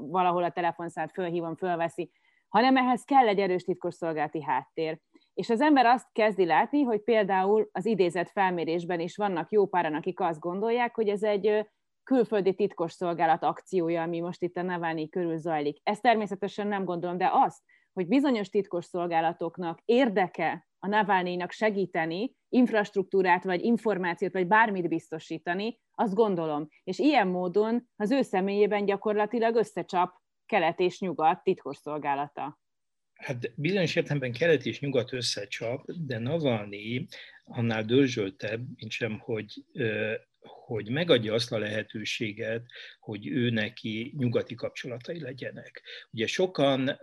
[0.00, 2.10] valahol a telefonszát, fölhívom, fölveszi,
[2.50, 4.98] hanem ehhez kell egy erős titkosszolgálati háttér.
[5.34, 9.94] És az ember azt kezdi látni, hogy például az idézett felmérésben is vannak jó páran,
[9.94, 11.66] akik azt gondolják, hogy ez egy
[12.02, 15.78] külföldi titkosszolgálat akciója, ami most itt a Navalnyi körül zajlik.
[15.82, 23.64] Ezt természetesen nem gondolom, de azt, hogy bizonyos titkosszolgálatoknak érdeke a Navalnynak segíteni, infrastruktúrát, vagy
[23.64, 26.68] információt, vagy bármit biztosítani, azt gondolom.
[26.84, 30.19] És ilyen módon az ő személyében gyakorlatilag összecsap
[30.50, 32.60] kelet és nyugat titkosszolgálata.
[33.14, 37.06] Hát bizonyos értelemben kelet és nyugat összecsap, de Navalnyi
[37.44, 39.64] annál dörzsöltebb, mint sem, hogy
[40.66, 42.66] hogy megadja azt a lehetőséget,
[43.00, 45.82] hogy ő neki nyugati kapcsolatai legyenek.
[46.10, 46.98] Ugye sokan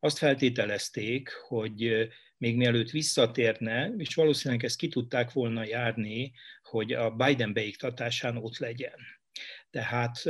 [0.00, 2.08] azt feltételezték, hogy
[2.38, 8.58] még mielőtt visszatérne, és valószínűleg ezt ki tudták volna járni, hogy a Biden beiktatásán ott
[8.58, 8.98] legyen.
[9.70, 10.22] Tehát,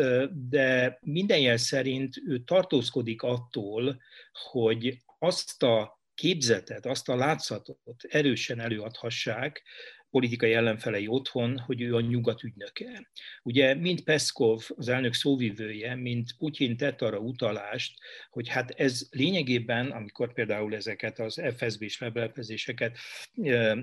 [0.48, 4.02] de minden jel szerint ő tartózkodik attól,
[4.50, 9.62] hogy azt a képzetet, azt a látszatot erősen előadhassák,
[10.10, 13.10] politikai ellenfelei otthon, hogy ő a nyugat ügynöke.
[13.42, 17.98] Ugye mind Peszkov, az elnök szóvivője, mint Putyin tett arra utalást,
[18.30, 22.98] hogy hát ez lényegében, amikor például ezeket az FSB-s lebelepezéseket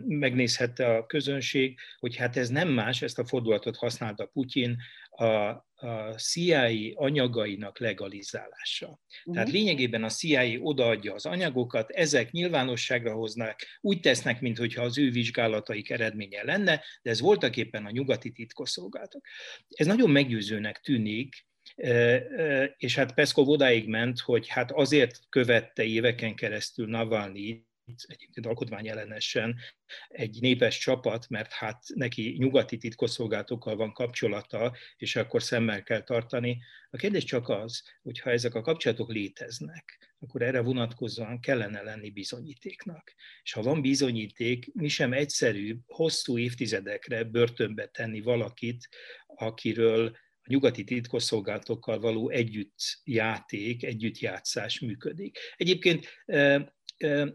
[0.07, 4.77] megnézhette a közönség, hogy hát ez nem más, ezt a fordulatot használta Putyin,
[5.15, 8.85] a a CIA anyagainak legalizálása.
[8.87, 9.33] Uh-huh.
[9.33, 15.11] Tehát lényegében a CIA odaadja az anyagokat, ezek nyilvánosságra hoznak, úgy tesznek, mintha az ő
[15.11, 19.25] vizsgálataik eredménye lenne, de ez voltak éppen a nyugati titkosszolgálatok.
[19.67, 21.45] Ez nagyon meggyőzőnek tűnik,
[22.77, 29.55] és hát Peszkov odáig ment, hogy hát azért követte éveken keresztül Navalnyi egyébként alkotmányellenesen
[30.07, 36.61] egy népes csapat, mert hát neki nyugati titkosszolgálatokkal van kapcsolata, és akkor szemmel kell tartani.
[36.89, 42.09] A kérdés csak az, hogy ha ezek a kapcsolatok léteznek, akkor erre vonatkozóan kellene lenni
[42.09, 43.13] bizonyítéknak.
[43.43, 48.89] És ha van bizonyíték, mi sem egyszerű hosszú évtizedekre börtönbe tenni valakit,
[49.25, 55.37] akiről a nyugati titkosszolgálatokkal való együttjáték, együttjátszás működik.
[55.55, 56.07] Egyébként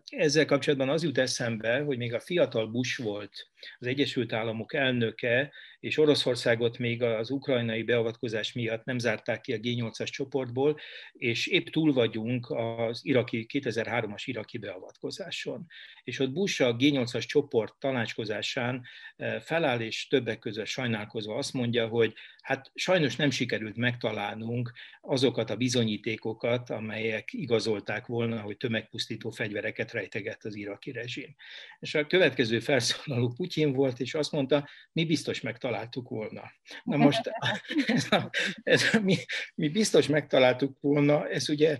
[0.06, 5.52] ezzel kapcsolatban az jut eszembe, hogy még a fiatal Bush volt az Egyesült Államok elnöke,
[5.80, 10.78] és Oroszországot még az ukrajnai beavatkozás miatt nem zárták ki a G8-as csoportból,
[11.12, 15.66] és épp túl vagyunk az iraki, 2003-as iraki beavatkozáson.
[16.04, 18.82] És ott Bush a G8-as csoport tanácskozásán
[19.16, 25.50] eh, feláll, és többek között sajnálkozva azt mondja, hogy hát sajnos nem sikerült megtalálnunk azokat
[25.50, 31.34] a bizonyítékokat, amelyek igazolták volna, hogy tömegpusztító fegyvereket rejtegett az iraki rezsim.
[31.80, 36.42] És a következő felszólaló Putyin volt, és azt mondta, mi biztos megtaláltuk volna.
[36.84, 37.30] Na most
[37.86, 38.30] ez a,
[38.62, 39.16] ez a, mi,
[39.54, 41.78] mi biztos megtaláltuk volna, ez ugye,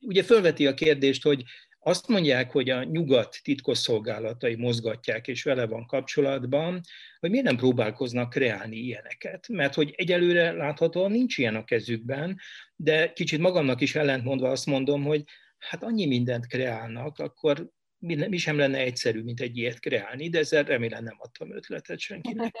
[0.00, 1.44] ugye fölveti a kérdést, hogy
[1.84, 6.80] azt mondják, hogy a nyugat titkosszolgálatai mozgatják, és vele van kapcsolatban,
[7.20, 9.48] hogy miért nem próbálkoznak kreálni ilyeneket.
[9.48, 12.38] Mert hogy egyelőre láthatóan nincs ilyen a kezükben,
[12.76, 15.24] de kicsit magamnak is ellentmondva azt mondom, hogy
[15.58, 17.70] hát annyi mindent kreálnak, akkor
[18.02, 22.54] mi sem lenne egyszerű, mint egy ilyet kreálni, de ezzel remélem nem adtam ötletet senkinek.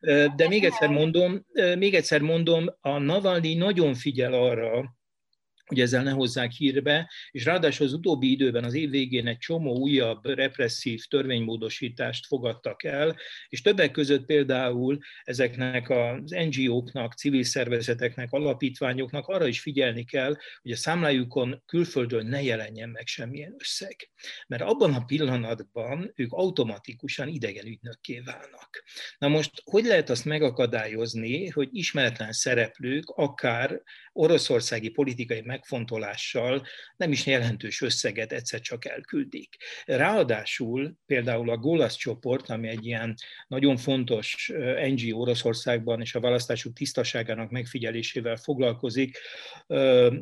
[0.36, 1.46] De még egyszer mondom,
[1.78, 4.97] még egyszer mondom, a Navalnyi nagyon figyel arra,
[5.68, 9.78] hogy ezzel ne hozzák hírbe, és ráadásul az utóbbi időben az év végén egy csomó
[9.78, 13.16] újabb represszív törvénymódosítást fogadtak el,
[13.48, 20.72] és többek között például ezeknek az NGO-knak, civil szervezeteknek, alapítványoknak arra is figyelni kell, hogy
[20.72, 24.10] a számlájukon külföldön ne jelenjen meg semmilyen összeg.
[24.46, 28.84] Mert abban a pillanatban ők automatikusan idegen ügynökké válnak.
[29.18, 36.66] Na most, hogy lehet azt megakadályozni, hogy ismeretlen szereplők, akár oroszországi politikai meg megfontolással
[36.96, 39.56] nem is jelentős összeget egyszer csak elküldik.
[39.84, 43.14] Ráadásul például a Gólasz csoport, ami egy ilyen
[43.48, 44.52] nagyon fontos
[44.94, 49.18] NGO Oroszországban és a választások tisztaságának megfigyelésével foglalkozik,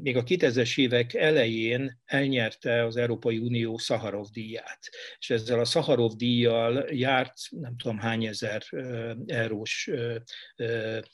[0.03, 4.79] még a 2000-es évek elején elnyerte az Európai Unió Szaharov díját.
[5.19, 8.63] És ezzel a Szaharov díjjal járt nem tudom hány ezer
[9.27, 9.91] eurós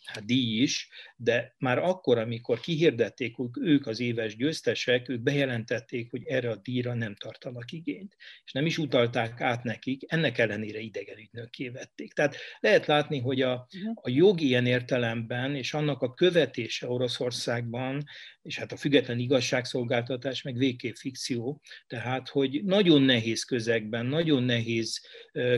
[0.04, 6.22] hát díj is, de már akkor, amikor kihirdették, ők az éves győztesek, ők bejelentették, hogy
[6.26, 11.18] erre a díjra nem tartanak igényt, és nem is utalták át nekik, ennek ellenére idegen
[11.18, 12.12] ügynökké vették.
[12.12, 13.90] Tehát lehet látni, hogy a, mhm.
[13.94, 18.04] a jog ilyen értelemben, és annak a követése Oroszországban,
[18.42, 25.00] és hát a független igazságszolgáltatás meg végképp fikció, tehát hogy nagyon nehéz közegben, nagyon nehéz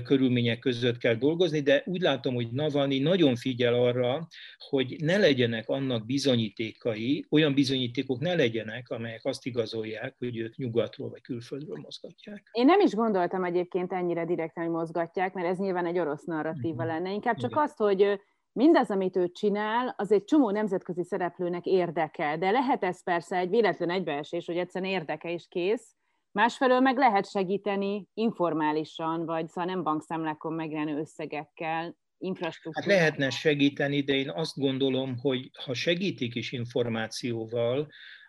[0.04, 4.28] körülmények között kell dolgozni, de úgy látom, hogy Navalnyi nagyon figyel arra,
[4.68, 11.08] hogy ne legyenek annak bizonyítékai, olyan bizonyítékok ne legyenek, amelyek azt igazolják, hogy ők nyugatról
[11.08, 12.48] vagy külföldről mozgatják.
[12.52, 16.74] Én nem is gondoltam egyébként ennyire direkten, hogy mozgatják, mert ez nyilván egy orosz narratíva
[16.74, 16.86] uh-huh.
[16.88, 17.12] lenne.
[17.12, 17.62] Inkább csak Igen.
[17.62, 18.20] azt, hogy
[18.54, 23.48] mindaz, amit ő csinál, az egy csomó nemzetközi szereplőnek érdekel, de lehet ez persze egy
[23.48, 25.94] véletlen egybeesés, hogy egyszerűen érdeke is kész,
[26.34, 32.92] Másfelől meg lehet segíteni informálisan, vagy szóval nem bankszámlákon megjelenő összegekkel, infrastruktúrával.
[32.92, 37.88] Hát lehetne segíteni, de én azt gondolom, hogy ha segítik is információval,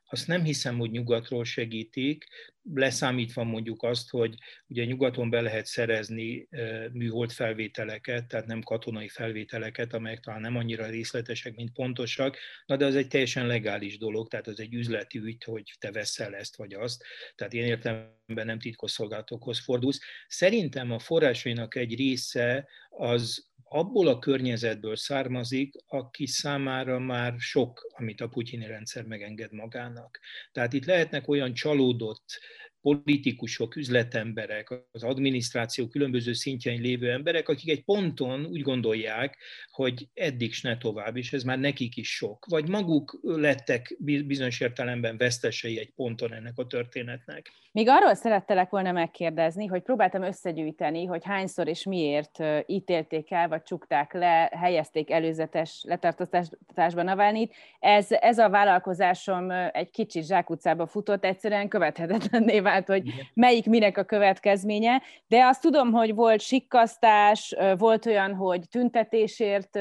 [0.09, 2.25] azt nem hiszem, hogy nyugatról segítik,
[2.73, 4.35] leszámítva mondjuk azt, hogy
[4.67, 6.47] ugye nyugaton be lehet szerezni
[6.91, 12.85] műhold felvételeket, tehát nem katonai felvételeket, amelyek talán nem annyira részletesek, mint pontosak, na de
[12.85, 16.73] az egy teljesen legális dolog, tehát az egy üzleti ügy, hogy te veszel ezt vagy
[16.73, 17.03] azt,
[17.35, 19.99] tehát én értelemben nem titkosszolgálatokhoz fordulsz.
[20.27, 28.22] Szerintem a forrásainak egy része az abból a környezetből származik, aki számára már sok, amit
[28.22, 30.20] a putyini rendszer megenged magának.
[30.51, 32.39] Tehát itt lehetnek olyan csalódott
[32.86, 39.38] politikusok, üzletemberek, az adminisztráció különböző szintjein lévő emberek, akik egy ponton úgy gondolják,
[39.71, 42.45] hogy eddig s ne tovább, és ez már nekik is sok.
[42.49, 47.51] Vagy maguk lettek bizonyos értelemben vesztesei egy ponton ennek a történetnek.
[47.71, 53.63] Még arról szerettelek volna megkérdezni, hogy próbáltam összegyűjteni, hogy hányszor és miért ítélték el, vagy
[53.63, 57.53] csukták le, helyezték előzetes letartóztatásba Navalnyit.
[57.79, 63.03] Ez, ez a vállalkozásom egy kicsit zsákutcába futott, egyszerűen követhetetlenné vált, hogy
[63.34, 69.80] melyik minek a következménye, de azt tudom, hogy volt sikkasztás, volt olyan, hogy tüntetésért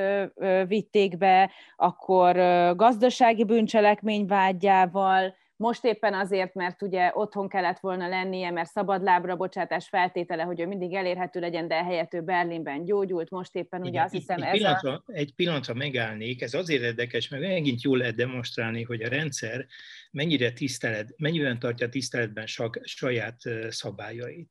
[0.67, 2.37] vitték be, akkor
[2.77, 9.89] gazdasági bűncselekmény vágyával, most éppen azért, mert ugye otthon kellett volna lennie, mert szabadlábra bocsátás
[9.89, 13.31] feltétele, hogy ő mindig elérhető legyen, de helyett ő Berlinben gyógyult.
[13.31, 15.03] Most éppen ugye Igen, azt hiszem egy, ez pillanatra, a...
[15.07, 19.67] Egy pillanatra megállnék, ez azért érdekes, mert megint jól lehet demonstrálni, hogy a rendszer
[20.11, 22.47] mennyire tisztelet, mennyiben tartja tiszteletben
[22.83, 24.51] saját szabályait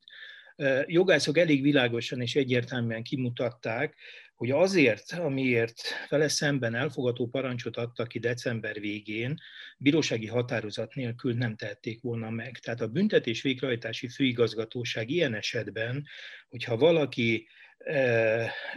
[0.85, 3.95] jogászok elég világosan és egyértelműen kimutatták,
[4.43, 9.37] hogy azért, amiért vele szemben elfogató parancsot adtak ki december végén,
[9.77, 12.57] bírósági határozat nélkül nem tették volna meg.
[12.57, 16.07] Tehát a büntetés végrehajtási főigazgatóság ilyen esetben,
[16.49, 17.47] hogyha valaki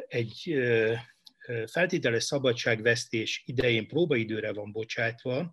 [0.09, 0.59] egy
[1.67, 5.51] feltételes szabadságvesztés idején próbaidőre van bocsátva,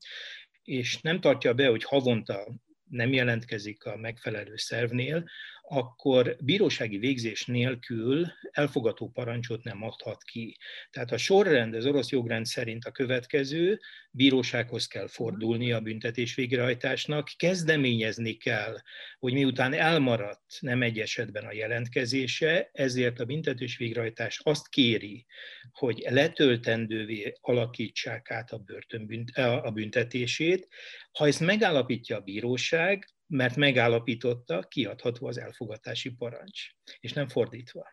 [0.63, 2.53] és nem tartja be, hogy havonta
[2.89, 5.29] nem jelentkezik a megfelelő szervnél,
[5.73, 10.57] akkor bírósági végzés nélkül elfogató parancsot nem adhat ki.
[10.89, 13.79] Tehát a sorrend az orosz jogrend szerint a következő,
[14.11, 18.77] bírósághoz kell fordulni a büntetés végrehajtásnak, kezdeményezni kell,
[19.19, 25.25] hogy miután elmaradt nem egy esetben a jelentkezése, ezért a büntetés végrehajtás azt kéri,
[25.71, 30.67] hogy letöltendővé alakítsák át a, börtönbünt, a büntetését.
[31.11, 36.61] Ha ezt megállapítja a bíróság, mert megállapította, kiadható az elfogatási parancs,
[36.99, 37.85] és nem fordítva.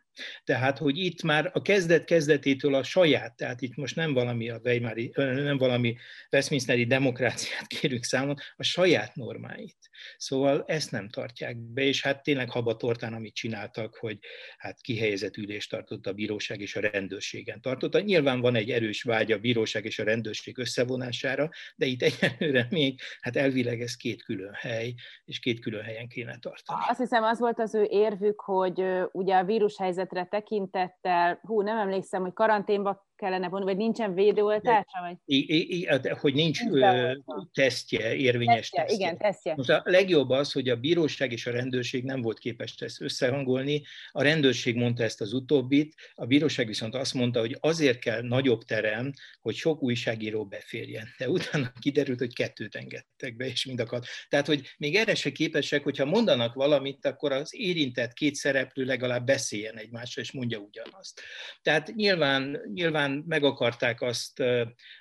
[0.45, 4.61] Tehát, hogy itt már a kezdet kezdetétől a saját, tehát itt most nem valami a
[4.65, 5.97] Weimári, nem valami
[6.33, 9.77] Westminsteri demokráciát kérünk számon, a saját normáit.
[10.17, 14.19] Szóval ezt nem tartják be, és hát tényleg habatortán, amit csináltak, hogy
[14.59, 18.01] hát kihelyezett ülést tartott a bíróság és a rendőrségen tartotta.
[18.01, 23.01] Nyilván van egy erős vágy a bíróság és a rendőrség összevonására, de itt egyelőre még,
[23.21, 24.95] hát elvileg ez két külön hely,
[25.25, 26.81] és két külön helyen kéne tartani.
[26.89, 28.83] Azt hiszem, az volt az ő érvük, hogy
[29.13, 35.01] ugye a vírushelyzet helyzetre tekintettel, hú, nem emlékszem, hogy karanténba kellene vonni, vagy nincsen védőoltása?
[35.01, 35.17] Vagy?
[35.25, 37.17] I, I, I, hogy nincs, nincs
[37.53, 38.97] tesztje, érvényes tesztje, tesztje.
[38.97, 39.55] Igen, tesztje.
[39.57, 43.83] Most a legjobb az, hogy a bíróság és a rendőrség nem volt képes ezt összehangolni.
[44.11, 48.63] A rendőrség mondta ezt az utóbbit, a bíróság viszont azt mondta, hogy azért kell nagyobb
[48.63, 51.09] terem, hogy sok újságíró beférjen.
[51.19, 54.01] De utána kiderült, hogy kettőt engedtek be, és mind akar.
[54.29, 59.27] Tehát, hogy még erre se képesek, hogyha mondanak valamit, akkor az érintett két szereplő legalább
[59.27, 61.21] beszéljen egymásra, és mondja ugyanazt.
[61.63, 64.43] Tehát nyilván, nyilván meg akarták azt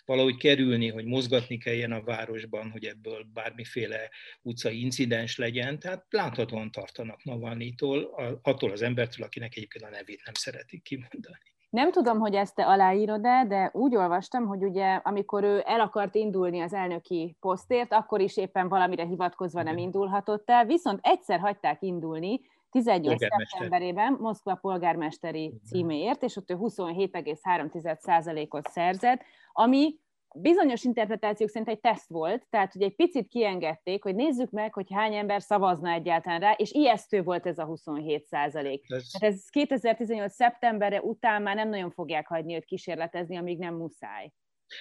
[0.06, 4.10] valahogy kerülni, hogy mozgatni kelljen a városban, hogy ebből bármiféle
[4.42, 5.80] utcai incidens legyen.
[5.80, 8.10] Tehát láthatóan tartanak Navalnyitól,
[8.42, 11.38] attól az embertől, akinek egyébként a nevét nem szeretik kimondani.
[11.70, 16.16] Nem tudom, hogy ezt te aláírod-e, de úgy olvastam, hogy ugye amikor ő el akart
[16.16, 21.82] indulni az elnöki posztért, akkor is éppen valamire hivatkozva nem indulhatott el, viszont egyszer hagyták
[21.82, 29.96] indulni, 18 szeptemberében Moszkva polgármesteri címéért, és ott ő 27,3%-ot szerzett, ami
[30.36, 34.88] bizonyos interpretációk szerint egy teszt volt, tehát hogy egy picit kiengedték, hogy nézzük meg, hogy
[34.94, 38.86] hány ember szavazna egyáltalán rá, és ijesztő volt ez a 27 százalék.
[38.88, 39.10] Ez...
[39.12, 40.34] Tehát ez 2018.
[40.34, 44.32] szeptemberre után már nem nagyon fogják hagyni őt kísérletezni, amíg nem muszáj.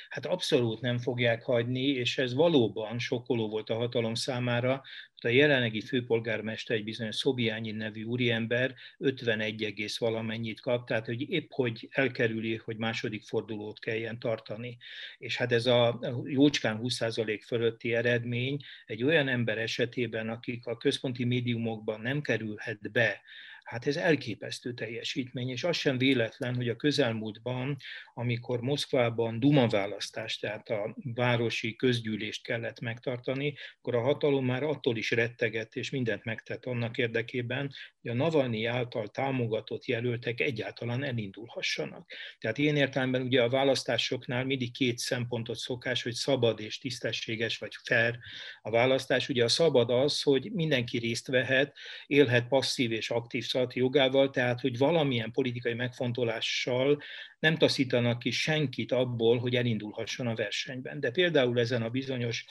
[0.09, 4.83] Hát abszolút nem fogják hagyni, és ez valóban sokkoló volt a hatalom számára.
[5.21, 11.89] A jelenlegi főpolgármester, egy bizonyos Szobiányi nevű úriember 51, valamennyit kap, tehát hogy épp hogy
[11.91, 14.77] elkerüli, hogy második fordulót kelljen tartani.
[15.19, 18.57] És hát ez a jócskán 20% fölötti eredmény
[18.87, 23.21] egy olyan ember esetében, akik a központi médiumokban nem kerülhet be,
[23.69, 27.77] Hát ez elképesztő teljesítmény, és az sem véletlen, hogy a közelmúltban,
[28.15, 34.97] amikor Moszkvában Duma választást, tehát a városi közgyűlést kellett megtartani, akkor a hatalom már attól
[34.97, 37.71] is rettegett, és mindent megtett annak érdekében,
[38.03, 42.11] hogy a Navalnyi által támogatott jelöltek egyáltalán elindulhassanak.
[42.39, 47.75] Tehát ilyen értelemben ugye a választásoknál mindig két szempontot szokás, hogy szabad és tisztességes vagy
[47.85, 48.19] fair
[48.63, 49.29] a választás.
[49.29, 54.61] Ugye a szabad az, hogy mindenki részt vehet, élhet passzív és aktív szavazati jogával, tehát
[54.61, 57.03] hogy valamilyen politikai megfontolással
[57.39, 61.01] nem taszítanak ki senkit abból, hogy elindulhasson a versenyben.
[61.01, 62.45] De például ezen a bizonyos,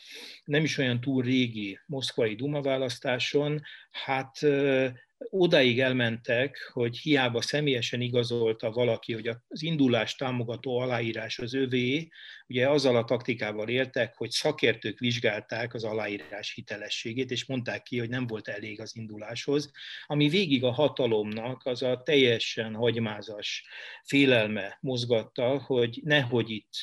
[0.45, 4.37] nem is olyan túl régi moszkvai Duma választáson, hát
[5.17, 12.09] odaig elmentek, hogy hiába személyesen igazolta valaki, hogy az indulás támogató aláírás az övé,
[12.49, 18.09] ugye azzal a taktikával éltek, hogy szakértők vizsgálták az aláírás hitelességét, és mondták ki, hogy
[18.09, 19.71] nem volt elég az induláshoz,
[20.05, 23.65] ami végig a hatalomnak az a teljesen hagymázas
[24.03, 26.73] félelme mozgatta, hogy nehogy itt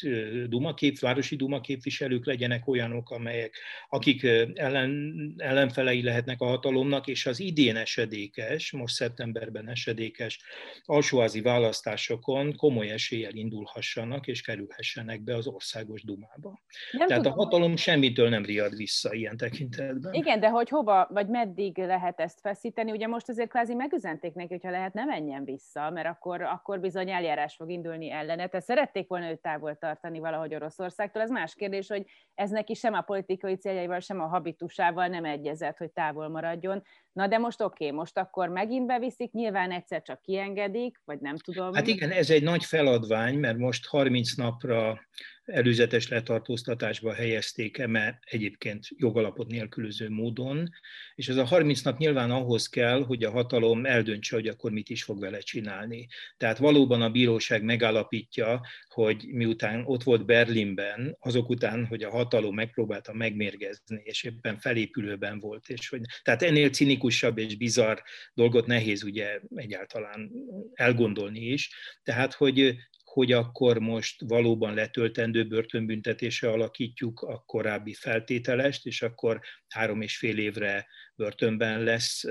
[0.47, 3.57] dumakép, városi dumaképviselők legyenek olyanok, amelyek,
[3.89, 4.23] akik
[4.55, 10.41] ellen, ellenfelei lehetnek a hatalomnak, és az idén esedékes, most szeptemberben esedékes
[10.85, 16.61] alsóházi választásokon komoly eséllyel indulhassanak, és kerülhessenek be az országos dumába.
[16.93, 17.79] Nem Tehát tudom, a hatalom hogy...
[17.79, 20.13] semmitől nem riad vissza ilyen tekintetben.
[20.13, 22.91] Igen, de hogy hova, vagy meddig lehet ezt feszíteni?
[22.91, 27.11] Ugye most azért kvázi megüzenték neki, hogyha lehet, ne menjen vissza, mert akkor, akkor bizony
[27.11, 28.47] eljárás fog indulni ellene.
[28.47, 31.23] Tehát szerették volna őt távol tartani valahogy Oroszországtól.
[31.23, 35.79] Ez más kérdés, hogy ez neki sem a politikai céljaival, sem a habitusával nem egyezett,
[35.79, 36.83] hogy távol maradjon.
[37.15, 41.37] Na de most oké, okay, most akkor megint beviszik, nyilván egyszer csak kiengedik, vagy nem
[41.37, 41.75] tudom.
[41.75, 45.01] Hát igen, ez egy nagy feladvány, mert most 30 napra
[45.45, 50.71] előzetes letartóztatásba helyezték eme egyébként jogalapot nélkülöző módon,
[51.15, 54.89] és ez a 30 nap nyilván ahhoz kell, hogy a hatalom eldöntse, hogy akkor mit
[54.89, 56.07] is fog vele csinálni.
[56.37, 62.55] Tehát valóban a bíróság megállapítja, hogy miután ott volt Berlinben, azok után, hogy a hatalom
[62.55, 66.71] megpróbálta megmérgezni, és éppen felépülőben volt, és hogy, tehát ennél
[67.05, 67.99] cinikusabb és bizarr
[68.35, 70.31] dolgot nehéz ugye egyáltalán
[70.75, 71.71] elgondolni is.
[72.03, 80.01] Tehát, hogy hogy akkor most valóban letöltendő börtönbüntetése alakítjuk a korábbi feltételest, és akkor három
[80.01, 80.87] és fél évre
[81.17, 82.25] börtönben lesz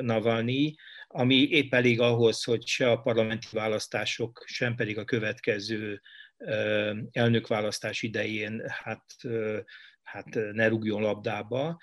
[0.00, 0.74] Navalnyi,
[1.06, 6.00] ami épp elég ahhoz, hogy se a parlamenti választások, sem pedig a következő
[7.10, 9.04] elnökválasztás idején hát
[10.04, 11.80] hát ne rúgjon labdába,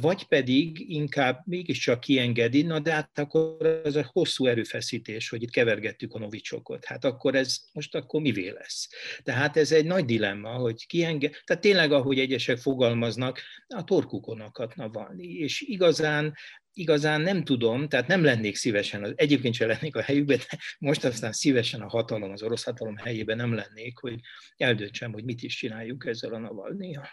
[0.00, 5.50] vagy pedig inkább mégiscsak kiengedi, na de hát akkor ez a hosszú erőfeszítés, hogy itt
[5.50, 8.88] kevergettük a novicsokot, hát akkor ez most akkor mivé lesz?
[9.22, 14.88] Tehát ez egy nagy dilemma, hogy kienged, tehát tényleg ahogy egyesek fogalmaznak, a torkukon akadna
[14.88, 16.34] valni, és igazán
[16.76, 21.32] igazán nem tudom, tehát nem lennék szívesen, egyébként sem lennék a helyükben, de most aztán
[21.32, 24.20] szívesen a hatalom, az orosz hatalom helyében nem lennék, hogy
[24.56, 27.08] eldöntsem, hogy mit is csináljuk ezzel a Navalnyjal.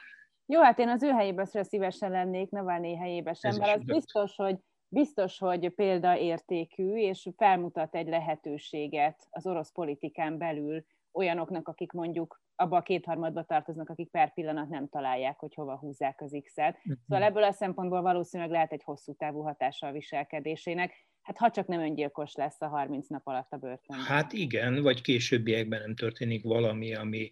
[0.52, 4.56] Jó, hát én az ő helyében szívesen lennék, Navalnyi helyében sem, mert az biztos, hogy
[4.88, 12.78] biztos, hogy példaértékű, és felmutat egy lehetőséget az orosz politikán belül olyanoknak, akik mondjuk abba
[12.78, 16.78] a kétharmadba tartoznak, akik per pillanat nem találják, hogy hova húzzák az X-et.
[16.78, 16.94] Uh-huh.
[17.08, 21.08] Szóval ebből a szempontból valószínűleg lehet egy hosszú távú hatása a viselkedésének.
[21.22, 24.06] Hát ha csak nem öngyilkos lesz a 30 nap alatt a börtönben.
[24.06, 27.30] Hát igen, vagy későbbiekben nem történik valami, ami,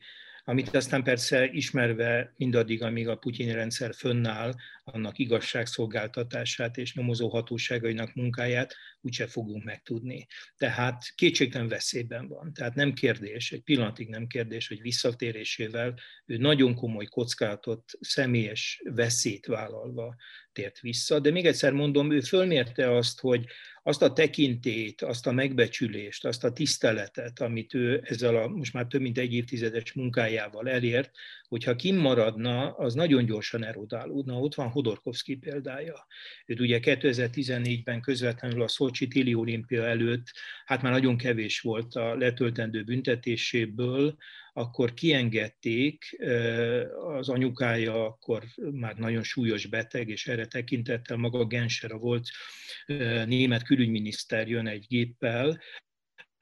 [0.49, 8.13] amit aztán persze ismerve mindaddig, amíg a putyini rendszer fönnáll, annak igazságszolgáltatását és nyomozó hatóságainak
[8.13, 10.27] munkáját úgyse fogunk megtudni.
[10.57, 12.53] Tehát kétségtelen veszélyben van.
[12.53, 15.93] Tehát nem kérdés, egy pillanatig nem kérdés, hogy visszatérésével
[16.25, 20.15] ő nagyon komoly kockázatot, személyes veszélyt vállalva
[20.59, 21.19] tért vissza.
[21.19, 23.45] De még egyszer mondom, ő fölmérte azt, hogy
[23.83, 28.85] azt a tekintét, azt a megbecsülést, azt a tiszteletet, amit ő ezzel a most már
[28.85, 31.11] több mint egy évtizedes munkájával elért,
[31.47, 34.39] hogyha kimaradna, az nagyon gyorsan erodálódna.
[34.39, 36.07] Ott van Hodorkovszki példája.
[36.45, 40.25] Őt ugye 2014-ben közvetlenül a Szolcsi Téli olimpia előtt,
[40.65, 44.17] hát már nagyon kevés volt a letöltendő büntetéséből,
[44.59, 46.19] akkor kiengedték,
[47.17, 52.27] az anyukája akkor már nagyon súlyos beteg, és erre tekintettel maga Genscher, volt
[53.25, 55.59] német külügyminiszter jön egy géppel,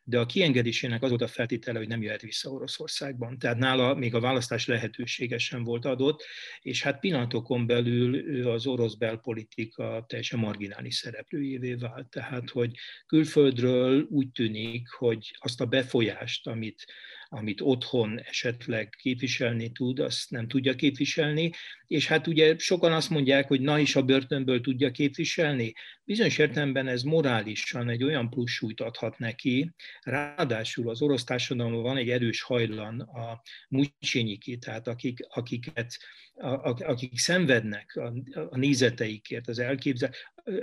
[0.04, 3.40] de a kiengedésének az volt a feltétele, hogy nem jöhet vissza Oroszországban.
[3.40, 6.24] Tehát nála még a választás lehetősége sem volt adott,
[6.62, 12.10] és hát pillanatokon belül ő az orosz belpolitika teljesen marginális szereplőjévé vált.
[12.10, 16.86] Tehát, hogy külföldről úgy tűnik, hogy azt a befolyást, amit
[17.30, 21.52] amit otthon esetleg képviselni tud, azt nem tudja képviselni,
[21.88, 25.74] és hát ugye sokan azt mondják, hogy na is a börtönből tudja képviselni.
[26.04, 29.72] Bizonyos értelemben ez morálisan egy olyan pluszsúlyt adhat neki,
[30.02, 35.98] ráadásul az orosz társadalomban van egy erős hajlan a mucsényiki, tehát akik, akiket,
[36.38, 38.14] akik szenvednek a,
[38.50, 40.12] a nézeteikért, az elképzel,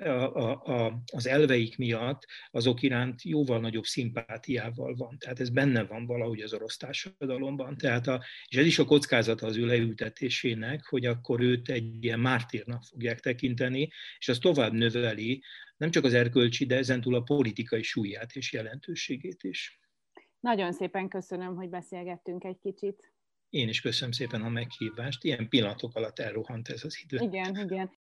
[0.00, 5.18] a, a, az elveik miatt, azok iránt jóval nagyobb szimpátiával van.
[5.18, 7.76] Tehát ez benne van valahogy az orosz társadalomban.
[7.76, 12.20] Tehát a, és ez is a kockázata az ő leültetésének, hogy akkor őt egy ilyen
[12.20, 15.42] mártírnak fogják tekinteni, és az tovább növeli
[15.76, 19.80] nem csak az erkölcsi, de ezentúl a politikai súlyát és jelentőségét is.
[20.40, 23.13] Nagyon szépen köszönöm, hogy beszélgettünk egy kicsit.
[23.54, 25.24] Én is köszönöm szépen a meghívást.
[25.24, 27.24] Ilyen pillanatok alatt elrohant ez az idő.
[27.24, 27.90] Igen, igen.